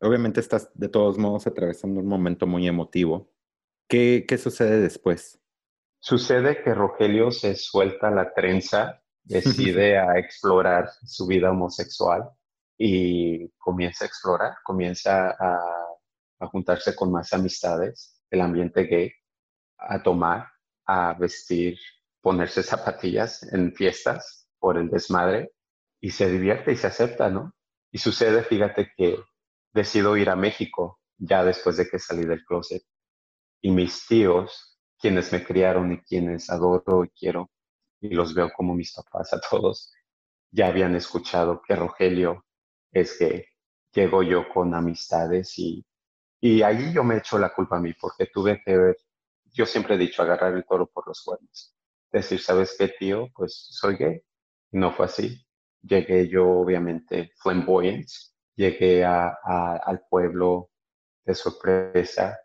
[0.00, 3.32] obviamente estás de todos modos atravesando un momento muy emotivo.
[3.88, 5.40] ¿Qué, qué sucede después?
[6.00, 12.30] Sucede que Rogelio se suelta la trenza, decide a explorar su vida homosexual
[12.82, 15.60] y comienza a explorar, comienza a,
[16.38, 19.12] a juntarse con más amistades del ambiente gay,
[19.76, 20.48] a tomar,
[20.86, 21.78] a vestir,
[22.22, 25.52] ponerse zapatillas en fiestas por el desmadre
[26.00, 27.54] y se divierte y se acepta, ¿no?
[27.92, 29.18] Y sucede, fíjate que
[29.74, 32.82] decido ir a México ya después de que salí del closet
[33.60, 37.50] y mis tíos, quienes me criaron y quienes adoro y quiero
[38.00, 39.92] y los veo como mis papás a todos,
[40.50, 42.46] ya habían escuchado que Rogelio
[42.92, 43.46] es que
[43.92, 45.84] llego yo con amistades y,
[46.40, 48.96] y ahí yo me echo la culpa a mí porque tuve que ver,
[49.52, 51.74] yo siempre he dicho, agarrar el toro por los cuernos.
[52.12, 53.28] Decir, ¿sabes qué, tío?
[53.34, 54.20] Pues soy gay.
[54.72, 55.44] No fue así.
[55.82, 58.08] Llegué yo, obviamente, flamboyant.
[58.56, 59.36] Llegué a,
[59.84, 60.70] al pueblo
[61.24, 62.38] de sorpresa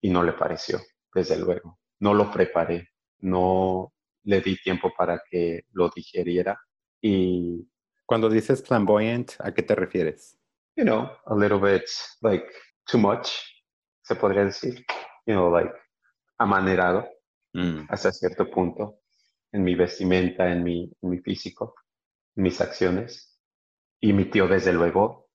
[0.00, 0.80] y no le pareció,
[1.14, 1.78] desde luego.
[2.00, 2.88] No lo preparé,
[3.20, 3.92] no
[4.24, 6.58] le di tiempo para que lo digeriera
[7.00, 7.69] y
[8.10, 10.36] cuando dices flamboyant, ¿a qué te refieres?
[10.74, 11.88] You know, a little bit
[12.22, 12.44] like
[12.90, 13.30] too much,
[14.02, 14.84] se podría decir.
[15.26, 15.72] You know, like
[16.36, 17.06] amanerado
[17.54, 17.82] mm.
[17.88, 18.98] hasta cierto punto
[19.52, 21.76] en mi vestimenta, en mi, en mi físico,
[22.34, 23.40] en mis acciones.
[24.00, 25.28] Y mi tío, desde luego,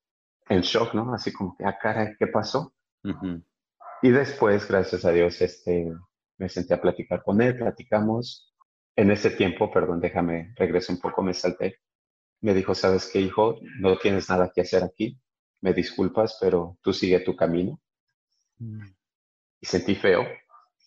[0.50, 1.14] en shock, ¿no?
[1.14, 2.76] Así como que, ah, cara, ¿qué pasó?
[4.02, 5.94] Y después, gracias a Dios, este,
[6.38, 8.54] me senté a platicar con él, platicamos.
[8.98, 11.80] En ese tiempo, perdón, déjame, regreso un poco, me salté
[12.46, 13.58] me dijo, ¿sabes qué, hijo?
[13.80, 15.20] No tienes nada que hacer aquí.
[15.62, 17.82] Me disculpas, pero tú sigue tu camino.
[18.60, 18.86] Mm.
[19.62, 20.24] Y sentí feo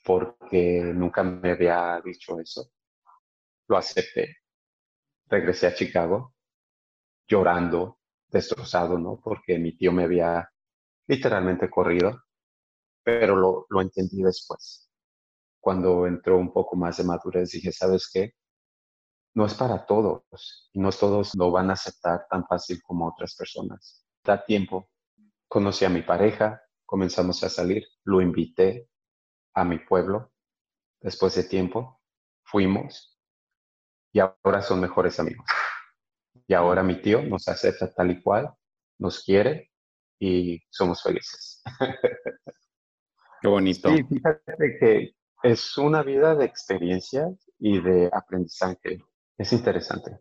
[0.04, 2.70] porque nunca me había dicho eso.
[3.66, 4.36] Lo acepté.
[5.26, 6.32] Regresé a Chicago
[7.26, 7.98] llorando,
[8.28, 9.20] destrozado, ¿no?
[9.20, 10.48] Porque mi tío me había
[11.08, 12.22] literalmente corrido,
[13.02, 14.88] pero lo, lo entendí después.
[15.58, 18.34] Cuando entró un poco más de madurez, dije, ¿sabes qué?
[19.38, 23.36] No es para todos y no todos lo van a aceptar tan fácil como otras
[23.36, 24.04] personas.
[24.24, 24.90] Da tiempo.
[25.46, 28.88] Conocí a mi pareja, comenzamos a salir, lo invité
[29.54, 30.32] a mi pueblo.
[31.00, 32.00] Después de tiempo,
[32.42, 33.16] fuimos
[34.12, 35.46] y ahora son mejores amigos.
[36.48, 38.52] Y ahora mi tío nos acepta tal y cual,
[38.98, 39.70] nos quiere
[40.18, 41.62] y somos felices.
[43.40, 43.88] Qué bonito.
[43.88, 45.14] Sí, fíjate que
[45.44, 48.98] es una vida de experiencias y de aprendizaje.
[49.38, 50.18] Es interesante.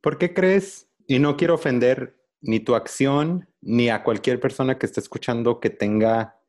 [0.00, 4.86] ¿Por qué crees, y no quiero ofender ni tu acción, ni a cualquier persona que
[4.86, 6.40] esté escuchando que tenga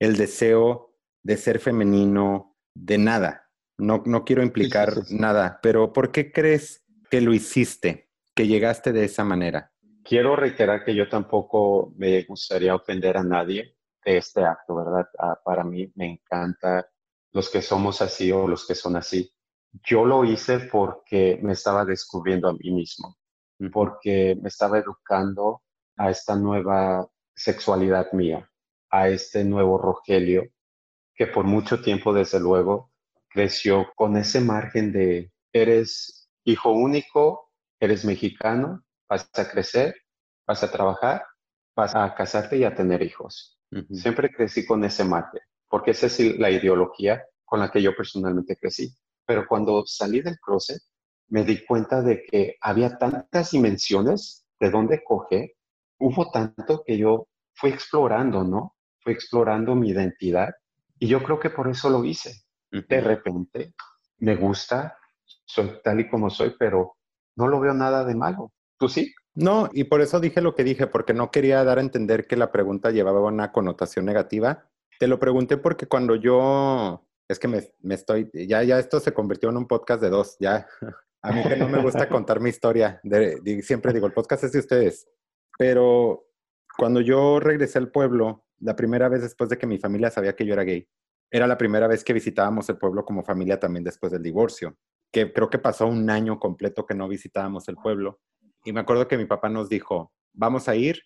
[0.00, 0.92] el deseo
[1.22, 3.48] de ser femenino, de nada?
[3.78, 9.04] No, no quiero implicar nada, pero ¿por qué crees que lo hiciste, que llegaste de
[9.04, 9.72] esa manera?
[10.02, 15.08] Quiero reiterar que yo tampoco me gustaría ofender a nadie de este acto, ¿verdad?
[15.18, 16.88] Ah, para mí me encanta
[17.32, 19.35] los que somos así o los que son así
[19.84, 23.16] yo lo hice porque me estaba descubriendo a mí mismo,
[23.72, 25.62] porque me estaba educando
[25.96, 28.50] a esta nueva sexualidad mía,
[28.90, 30.44] a este nuevo Rogelio,
[31.14, 32.90] que por mucho tiempo, desde luego,
[33.28, 37.50] creció con ese margen de, eres hijo único,
[37.80, 39.94] eres mexicano, vas a crecer,
[40.46, 41.24] vas a trabajar,
[41.74, 43.58] vas a casarte y a tener hijos.
[43.90, 48.56] Siempre crecí con ese margen, porque esa es la ideología con la que yo personalmente
[48.56, 48.96] crecí.
[49.26, 50.80] Pero cuando salí del closet,
[51.28, 55.52] me di cuenta de que había tantas dimensiones de dónde coger.
[55.98, 58.76] Hubo tanto que yo fui explorando, ¿no?
[59.00, 60.50] Fui explorando mi identidad
[60.98, 62.42] y yo creo que por eso lo hice.
[62.70, 63.74] De repente
[64.18, 64.96] me gusta
[65.46, 66.96] soy tal y como soy, pero
[67.36, 68.52] no lo veo nada de malo.
[68.78, 69.14] ¿Tú sí?
[69.34, 72.36] No, y por eso dije lo que dije, porque no quería dar a entender que
[72.36, 74.68] la pregunta llevaba una connotación negativa.
[74.98, 79.12] Te lo pregunté porque cuando yo, es que me, me estoy, ya, ya esto se
[79.12, 80.66] convirtió en un podcast de dos, ya.
[81.22, 83.00] A mí que no me gusta contar mi historia,
[83.62, 85.08] siempre digo, el podcast es de ustedes,
[85.58, 86.28] pero
[86.78, 90.46] cuando yo regresé al pueblo, la primera vez después de que mi familia sabía que
[90.46, 90.88] yo era gay,
[91.30, 94.78] era la primera vez que visitábamos el pueblo como familia también después del divorcio,
[95.10, 98.20] que creo que pasó un año completo que no visitábamos el pueblo.
[98.64, 101.00] Y me acuerdo que mi papá nos dijo, vamos a ir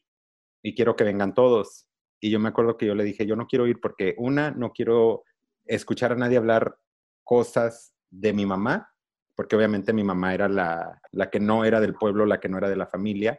[0.62, 1.87] y quiero que vengan todos.
[2.21, 4.73] Y yo me acuerdo que yo le dije, yo no quiero ir porque una, no
[4.73, 5.25] quiero
[5.66, 6.78] escuchar a nadie hablar
[7.24, 8.92] cosas de mi mamá,
[9.34, 12.58] porque obviamente mi mamá era la, la que no era del pueblo, la que no
[12.58, 13.38] era de la familia.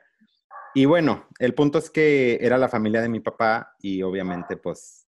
[0.73, 5.07] Y bueno, el punto es que era la familia de mi papá y obviamente pues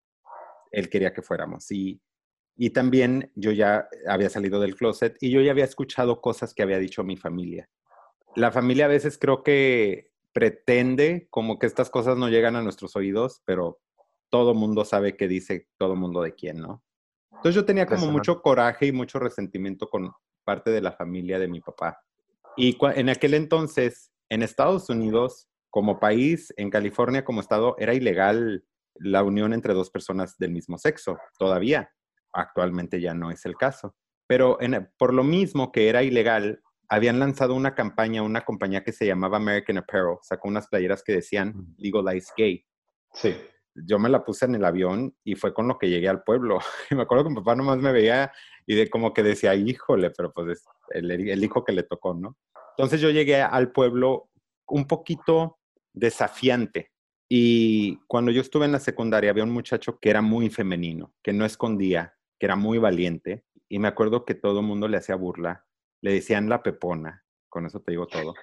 [0.72, 1.70] él quería que fuéramos.
[1.70, 2.00] Y,
[2.56, 6.62] y también yo ya había salido del closet y yo ya había escuchado cosas que
[6.62, 7.70] había dicho mi familia.
[8.34, 12.96] La familia a veces creo que pretende como que estas cosas no llegan a nuestros
[12.96, 13.80] oídos, pero
[14.30, 16.82] todo mundo sabe que dice todo mundo de quién, ¿no?
[17.43, 20.12] Entonces yo tenía como mucho coraje y mucho resentimiento con
[20.45, 21.99] parte de la familia de mi papá.
[22.57, 28.64] Y en aquel entonces, en Estados Unidos, como país, en California como estado, era ilegal
[28.95, 31.90] la unión entre dos personas del mismo sexo, todavía.
[32.32, 33.97] Actualmente ya no es el caso.
[34.28, 34.59] Pero
[34.97, 39.38] por lo mismo que era ilegal, habían lanzado una campaña, una compañía que se llamaba
[39.38, 42.64] American Apparel, sacó unas playeras que decían Legalize Gay.
[43.14, 43.34] Sí.
[43.75, 46.59] Yo me la puse en el avión y fue con lo que llegué al pueblo.
[46.91, 48.33] Y me acuerdo que mi papá nomás me veía
[48.66, 52.14] y de como que decía, híjole, pero pues es el, el hijo que le tocó,
[52.14, 52.37] ¿no?
[52.77, 54.31] Entonces yo llegué al pueblo
[54.66, 55.59] un poquito
[55.93, 56.91] desafiante.
[57.29, 61.33] Y cuando yo estuve en la secundaria había un muchacho que era muy femenino, que
[61.33, 63.45] no escondía, que era muy valiente.
[63.68, 65.66] Y me acuerdo que todo el mundo le hacía burla.
[66.03, 68.35] Le decían la pepona, con eso te digo todo.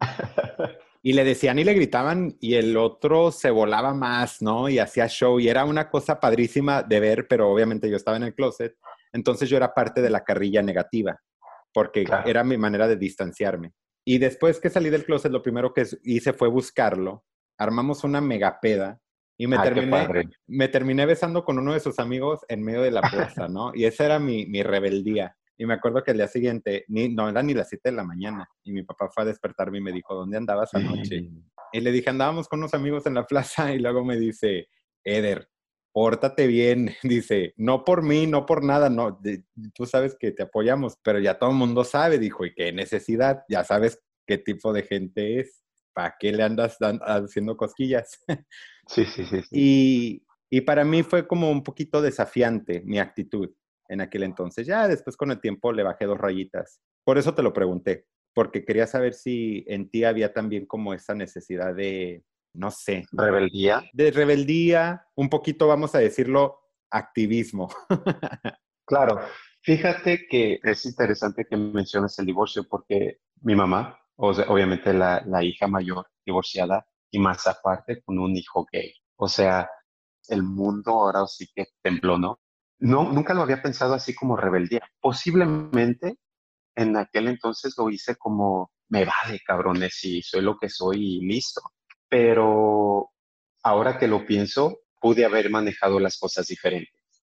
[1.02, 4.68] Y le decían y le gritaban y el otro se volaba más, ¿no?
[4.68, 8.24] Y hacía show y era una cosa padrísima de ver, pero obviamente yo estaba en
[8.24, 8.76] el closet,
[9.12, 11.20] entonces yo era parte de la carrilla negativa,
[11.72, 13.72] porque era mi manera de distanciarme.
[14.04, 17.24] Y después que salí del closet, lo primero que hice fue buscarlo.
[17.58, 18.98] Armamos una megapeda
[19.38, 22.90] y me, ah, terminé, me terminé besando con uno de sus amigos en medio de
[22.90, 23.72] la plaza, ¿no?
[23.74, 25.36] Y esa era mi, mi rebeldía.
[25.60, 28.04] Y me acuerdo que el día siguiente, ni, no era ni las 7 de la
[28.04, 31.28] mañana, y mi papá fue a despertarme y me dijo, ¿dónde andabas anoche?
[31.72, 34.68] Y le dije, andábamos con unos amigos en la plaza, y luego me dice,
[35.02, 35.50] Eder,
[35.92, 39.20] pórtate bien, dice, no por mí, no por nada, no,
[39.74, 43.42] tú sabes que te apoyamos, pero ya todo el mundo sabe, dijo, y qué necesidad,
[43.48, 48.24] ya sabes qué tipo de gente es, ¿para qué le andas haciendo cosquillas?
[48.86, 49.42] Sí, sí, sí.
[49.50, 53.50] Y, y para mí fue como un poquito desafiante mi actitud
[53.88, 54.66] en aquel entonces.
[54.66, 56.80] Ya después con el tiempo le bajé dos rayitas.
[57.04, 61.14] Por eso te lo pregunté, porque quería saber si en ti había también como esa
[61.14, 62.24] necesidad de,
[62.54, 63.06] no sé.
[63.12, 63.82] Rebeldía.
[63.92, 66.60] De rebeldía, un poquito, vamos a decirlo,
[66.90, 67.68] activismo.
[68.86, 69.20] claro,
[69.62, 75.42] fíjate que es interesante que menciones el divorcio porque mi mamá, o obviamente la, la
[75.42, 78.92] hija mayor divorciada y más aparte con un hijo gay.
[79.16, 79.70] O sea,
[80.28, 82.40] el mundo ahora sí que tembló, ¿no?
[82.78, 84.88] No, nunca lo había pensado así como rebeldía.
[85.00, 86.18] Posiblemente
[86.76, 91.26] en aquel entonces lo hice como, me vale, cabrones, y soy lo que soy y
[91.26, 91.60] listo
[92.08, 93.10] pero
[93.62, 97.22] ahora que lo pienso, pude haber manejado las cosas diferentes,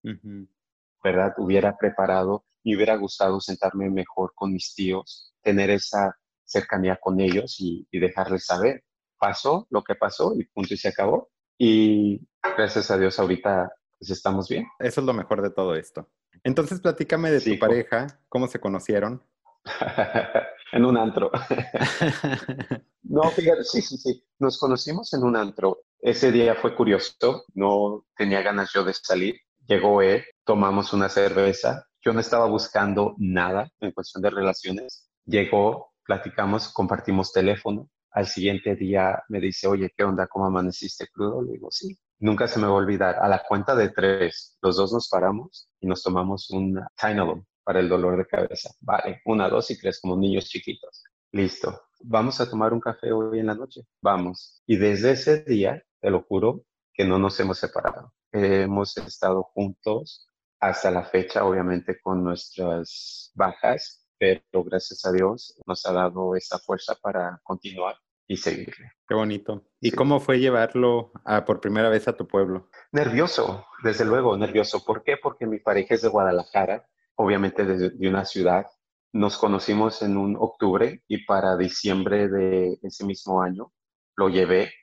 [1.03, 1.33] ¿verdad?
[1.37, 7.55] Hubiera preparado, me hubiera gustado sentarme mejor con mis tíos, tener esa cercanía con ellos
[7.59, 8.83] y, dejarles saber.
[9.17, 11.29] Pasó lo que pasó y punto y se acabó.
[11.57, 12.27] Y
[12.57, 14.67] gracias a Dios ahorita pues estamos bien.
[14.79, 16.09] Eso es lo mejor de todo esto.
[16.43, 19.23] Entonces platícame de tu pareja, cómo se conocieron.
[20.71, 21.31] en un antro.
[23.03, 24.23] no, fíjate, sí, sí, sí.
[24.39, 25.79] Nos conocimos en un antro.
[25.99, 27.45] Ese día fue curioso.
[27.53, 29.35] No tenía ganas yo de salir.
[29.65, 31.87] Llegó él, tomamos una cerveza.
[32.01, 35.09] Yo no estaba buscando nada en cuestión de relaciones.
[35.25, 37.89] Llegó, platicamos, compartimos teléfono.
[38.11, 40.27] Al siguiente día me dice, oye, ¿qué onda?
[40.27, 41.41] ¿Cómo amaneciste crudo?
[41.41, 41.97] Le digo, sí.
[42.19, 43.15] Nunca se me va a olvidar.
[43.15, 47.79] A la cuenta de tres, los dos nos paramos y nos tomamos un Tylenol para
[47.79, 48.71] el dolor de cabeza.
[48.79, 51.03] Vale, una, dos y tres, como niños chiquitos.
[51.31, 51.81] Listo.
[52.01, 53.81] Vamos a tomar un café hoy en la noche.
[54.01, 54.61] Vamos.
[54.65, 56.63] Y desde ese día, te lo juro,
[56.93, 58.13] que no nos hemos separado.
[58.31, 65.85] Hemos estado juntos hasta la fecha, obviamente con nuestras bajas, pero gracias a Dios nos
[65.85, 67.97] ha dado esa fuerza para continuar
[68.27, 68.93] y seguirle.
[69.07, 69.67] Qué bonito.
[69.79, 71.11] ¿Y cómo fue llevarlo
[71.45, 72.69] por primera vez a tu pueblo?
[72.91, 74.83] Nervioso, desde luego, nervioso.
[74.83, 75.17] ¿Por qué?
[75.17, 78.65] Porque mi pareja es de Guadalajara obviamente desde de una ciudad
[79.13, 83.71] nos conocimos en un octubre y para diciembre de ese mismo año
[84.17, 84.73] lo llevé.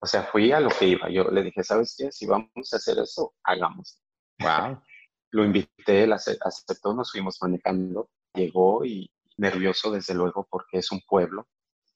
[0.00, 1.10] O sea, fui a lo que iba.
[1.10, 2.10] Yo le dije, ¿sabes qué?
[2.10, 4.00] Si vamos a hacer eso, hagamos.
[4.38, 4.82] Wow.
[5.30, 8.08] lo invité, él aceptó, nos fuimos manejando.
[8.34, 11.46] Llegó y nervioso, desde luego, porque es un pueblo.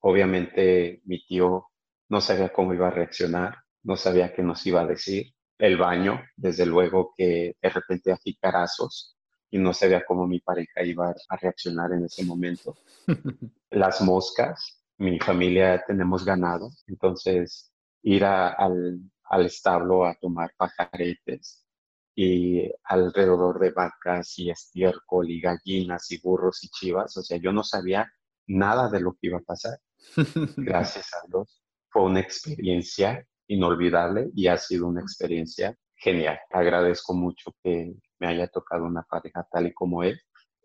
[0.09, 1.67] Obviamente mi tío
[2.11, 5.35] no sabía cómo iba a reaccionar, no sabía qué nos iba a decir.
[5.59, 9.17] El baño, desde luego que de repente aquí carazos
[9.51, 12.77] y no sabía cómo mi pareja iba a reaccionar en ese momento.
[13.71, 21.67] Las moscas, mi familia tenemos ganado, entonces ir al, al establo a tomar pajaretes
[22.15, 27.51] y alrededor de vacas y estiércol y gallinas y burros y chivas, o sea, yo
[27.51, 28.09] no sabía
[28.47, 29.81] nada de lo que iba a pasar.
[30.57, 36.39] Gracias a Dios, fue una experiencia inolvidable y ha sido una experiencia genial.
[36.51, 40.21] Agradezco mucho que me haya tocado una pareja tal y como él.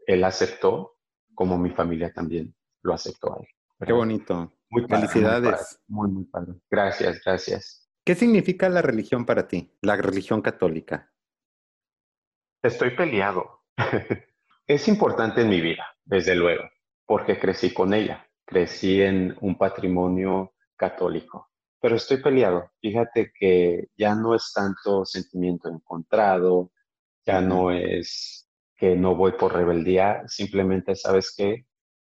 [0.06, 0.98] Él aceptó,
[1.36, 3.48] como mi familia también lo aceptó a él.
[3.86, 4.52] Qué bonito.
[4.70, 5.80] Muy Felicidades.
[5.88, 6.54] Muy, muy, padre.
[6.70, 7.90] Gracias, gracias.
[8.06, 11.12] ¿Qué significa la religión para ti, la religión católica?
[12.64, 13.64] Estoy peleado.
[14.68, 16.64] es importante en mi vida, desde luego,
[17.06, 18.31] porque crecí con ella.
[18.46, 22.72] Crecí en un patrimonio católico pero estoy peleado.
[22.80, 26.72] Fíjate que ya no es tanto sentimiento encontrado,
[27.26, 31.66] ya no es que no voy por rebeldía, simplemente sabes que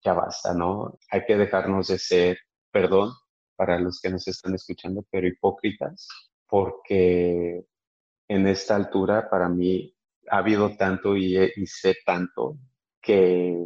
[0.03, 0.99] ya basta, ¿no?
[1.11, 2.39] Hay que dejarnos de ser,
[2.71, 3.13] perdón
[3.57, 6.09] para los que nos están escuchando, pero hipócritas,
[6.47, 7.65] porque
[8.29, 9.97] en esta altura para mí
[10.31, 12.59] ha habido tanto y, y sé tanto
[13.01, 13.57] que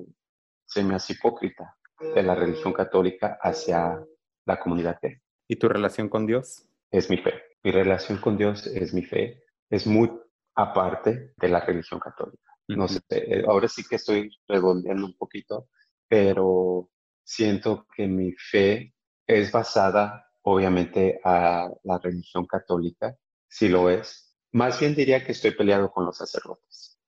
[0.66, 4.04] se me hace hipócrita de la religión católica hacia
[4.46, 5.16] la comunidad gay.
[5.48, 6.66] ¿Y tu relación con Dios?
[6.90, 7.34] Es mi fe.
[7.62, 9.42] Mi relación con Dios es mi fe.
[9.68, 10.10] Es muy
[10.54, 12.50] aparte de la religión católica.
[12.68, 15.68] No sé, eh, ahora sí que estoy redondeando un poquito,
[16.08, 16.88] pero
[17.24, 18.94] siento que mi fe
[19.26, 23.16] es basada, obviamente, a la religión católica,
[23.48, 24.36] si lo es.
[24.52, 26.98] Más bien diría que estoy peleado con los sacerdotes,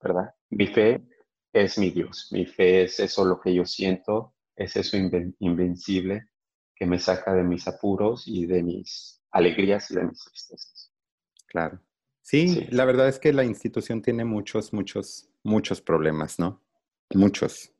[0.00, 0.34] ¿verdad?
[0.50, 1.02] Mi fe
[1.62, 6.28] es mi Dios, mi fe es eso lo que yo siento, es eso invencible
[6.74, 10.92] que me saca de mis apuros y de mis alegrías y de mis tristezas.
[11.46, 11.80] Claro.
[12.22, 16.62] Sí, la verdad es que la institución tiene muchos, muchos, muchos problemas, ¿no?
[17.14, 17.72] Muchos,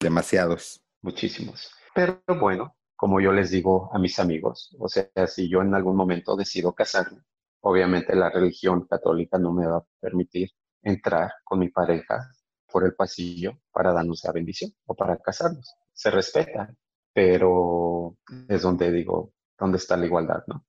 [0.00, 0.82] demasiados.
[1.02, 1.72] Muchísimos.
[1.94, 5.96] Pero bueno, como yo les digo a mis amigos, o sea, si yo en algún
[5.96, 7.20] momento decido casarme,
[7.60, 10.50] obviamente la religión católica no me va a permitir
[10.82, 12.28] entrar con mi pareja
[12.72, 15.76] por el pasillo para darnos la bendición o para casarnos.
[15.92, 16.74] Se respeta,
[17.12, 18.16] pero
[18.48, 20.42] es donde digo, ¿dónde está la igualdad?
[20.46, 20.64] ¿no?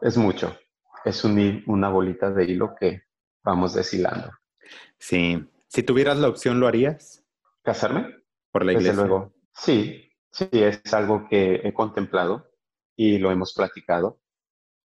[0.00, 0.56] Es mucho,
[1.04, 3.02] es una bolita de hilo que
[3.44, 4.30] vamos deshilando.
[4.98, 7.24] Sí, si tuvieras la opción, ¿lo harías?
[7.62, 8.14] ¿Casarme?
[8.50, 8.92] Por la iglesia.
[8.92, 12.50] Desde luego, sí, sí, es algo que he contemplado
[12.96, 14.20] y lo hemos platicado.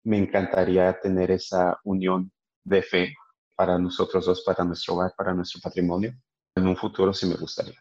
[0.04, 2.32] Me encantaría tener esa unión
[2.64, 3.14] de fe
[3.59, 6.14] para nosotros dos, para nuestro hogar, para nuestro patrimonio.
[6.54, 7.74] En un futuro sí me gustaría.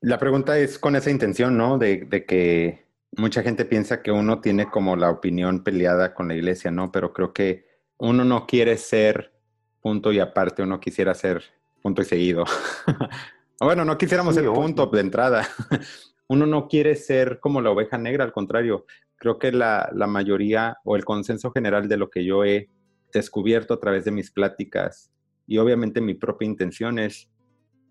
[0.00, 1.78] La pregunta es con esa intención, ¿no?
[1.78, 2.84] De, que
[3.16, 6.90] mucha gente piensa que uno tiene como la opinión peleada con la iglesia, ¿no?
[6.90, 9.32] Pero creo que uno no quiere ser
[9.80, 11.44] punto y aparte, uno quisiera ser
[11.80, 12.44] punto y seguido.
[13.60, 15.46] bueno, no quisiéramos ser punto de entrada.
[16.26, 18.86] uno no quiere ser como la oveja negra, al contrario.
[19.14, 22.68] Creo que la, la mayoría o el consenso general de lo que yo he
[23.12, 25.12] descubierto a través de mis pláticas
[25.48, 27.30] y obviamente mi propia intención es,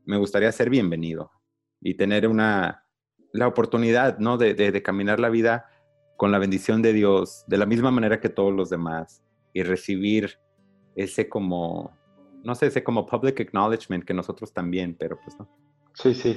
[0.06, 1.32] me gustaría ser bienvenido
[1.82, 2.86] y tener una,
[3.34, 4.38] la oportunidad, ¿no?
[4.38, 5.66] De, de, caminar la vida
[6.18, 10.40] con la bendición de Dios de la misma manera que todos los demás y recibir
[10.96, 11.98] ese como,
[12.44, 15.50] no sé, ese como public acknowledgement que nosotros también, pero pues no.
[15.94, 16.36] Sí, sí.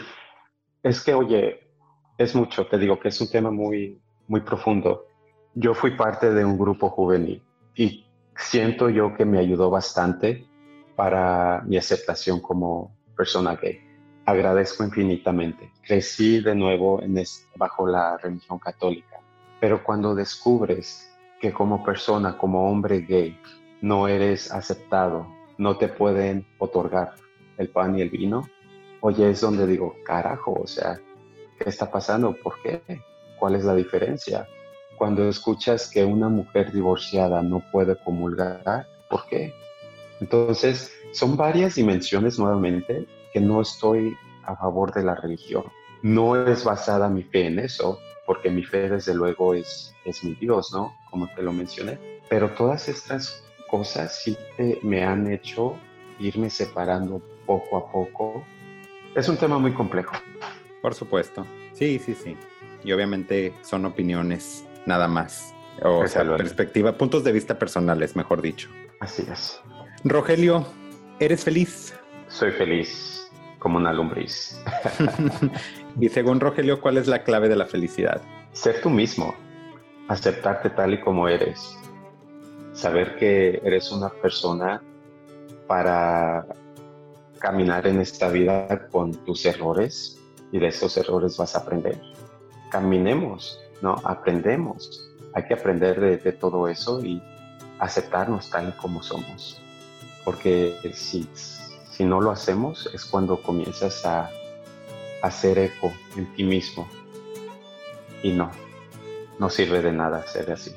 [0.83, 1.71] Es que, oye,
[2.17, 5.07] es mucho, te digo que es un tema muy, muy profundo.
[5.55, 7.43] Yo fui parte de un grupo juvenil
[7.75, 8.07] y
[8.37, 10.47] siento yo que me ayudó bastante
[10.97, 13.91] para mi aceptación como persona gay
[14.31, 15.71] agradezco infinitamente.
[15.83, 17.01] Crecí de nuevo
[17.57, 19.21] bajo la religión católica,
[19.61, 21.11] pero cuando descubres
[21.41, 23.39] que como persona, como hombre gay,
[23.81, 25.27] no eres aceptado,
[25.59, 27.15] no te pueden otorgar
[27.57, 28.47] el pan y el vino,
[29.01, 31.01] oye, es donde digo, carajo, o sea,
[31.59, 32.35] ¿qué está pasando?
[32.35, 32.83] ¿Por qué?
[33.39, 34.47] ¿Cuál es la diferencia?
[35.01, 39.55] Cuando escuchas que una mujer divorciada no puede comulgar, ¿por qué?
[40.21, 45.65] Entonces, son varias dimensiones nuevamente que no estoy a favor de la religión.
[46.03, 50.35] No es basada mi fe en eso, porque mi fe desde luego es, es mi
[50.35, 50.95] Dios, ¿no?
[51.11, 51.99] Como te lo mencioné.
[52.29, 54.37] Pero todas estas cosas sí
[54.83, 55.77] me han hecho
[56.19, 58.45] irme separando poco a poco.
[59.15, 60.13] Es un tema muy complejo.
[60.83, 61.47] Por supuesto.
[61.73, 62.37] Sí, sí, sí.
[62.85, 65.55] Y obviamente son opiniones nada más.
[65.83, 68.69] O sea, perspectiva, puntos de vista personales, mejor dicho.
[69.01, 69.61] Así es.
[70.05, 70.67] Rogelio,
[71.19, 71.95] ¿eres feliz?
[72.29, 74.61] Soy feliz como una lombriz.
[76.01, 78.21] y según Rogelio, ¿cuál es la clave de la felicidad?
[78.53, 79.35] Ser tú mismo,
[80.09, 81.77] aceptarte tal y como eres,
[82.73, 84.83] saber que eres una persona
[85.67, 86.47] para
[87.39, 90.19] caminar en esta vida con tus errores
[90.53, 92.01] y de esos errores vas a aprender.
[92.71, 93.97] Caminemos, ¿no?
[94.05, 95.09] Aprendemos.
[95.33, 97.23] Hay que aprender de, todo eso y
[97.79, 99.61] aceptarnos tal y como somos.
[100.25, 104.31] Porque si, si no lo hacemos es cuando comienzas a
[105.23, 106.89] hacer eco en ti mismo.
[108.23, 108.51] Y no,
[109.39, 110.75] no sirve de nada ser así.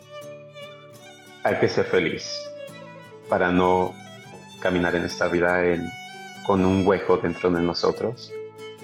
[1.44, 2.40] Hay que ser feliz
[3.28, 3.94] para no
[4.62, 5.62] caminar en esta vida
[6.46, 8.32] con un hueco dentro de nosotros,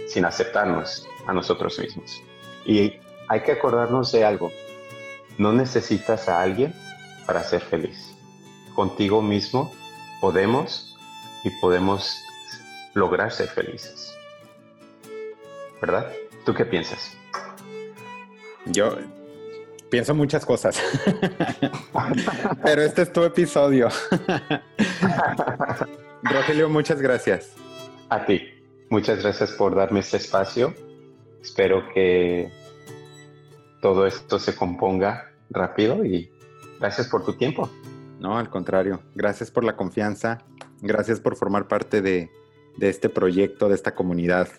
[0.08, 2.22] sin aceptarnos a nosotros mismos.
[2.66, 3.00] Y
[3.30, 4.52] hay que acordarnos de algo,
[5.38, 6.74] no necesitas a alguien
[7.26, 8.16] para ser feliz.
[8.76, 9.72] Contigo mismo
[10.20, 10.98] podemos
[11.44, 12.22] y podemos
[12.96, 14.18] lograr ser felices.
[15.80, 16.12] ¿Verdad?
[16.44, 17.16] ¿Tú qué piensas?
[18.66, 18.98] Yo
[19.92, 20.82] pienso muchas cosas,
[22.64, 23.90] pero este es tu episodio.
[26.24, 27.54] Rogelio, muchas gracias.
[28.10, 28.42] A ti,
[28.90, 30.74] muchas gracias por darme este espacio.
[31.42, 32.52] Espero que
[33.82, 36.32] todo esto se componga rápido y
[36.80, 37.70] gracias por tu tiempo.
[38.20, 40.40] No, al contrario, gracias por la confianza,
[40.82, 42.30] gracias por formar parte de,
[42.78, 44.50] de este proyecto, de esta comunidad,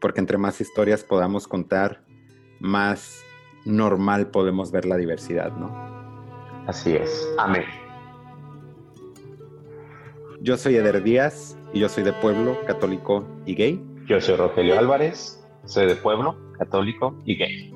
[0.00, 2.04] porque entre más historias podamos contar,
[2.60, 3.22] más
[3.64, 5.72] normal podemos ver la diversidad, ¿no?
[6.66, 7.28] Así es.
[7.38, 7.64] Amén.
[10.40, 13.82] Yo soy Eder Díaz y yo soy de pueblo católico y gay.
[14.06, 17.73] Yo soy Rogelio Álvarez, soy de pueblo católico y gay.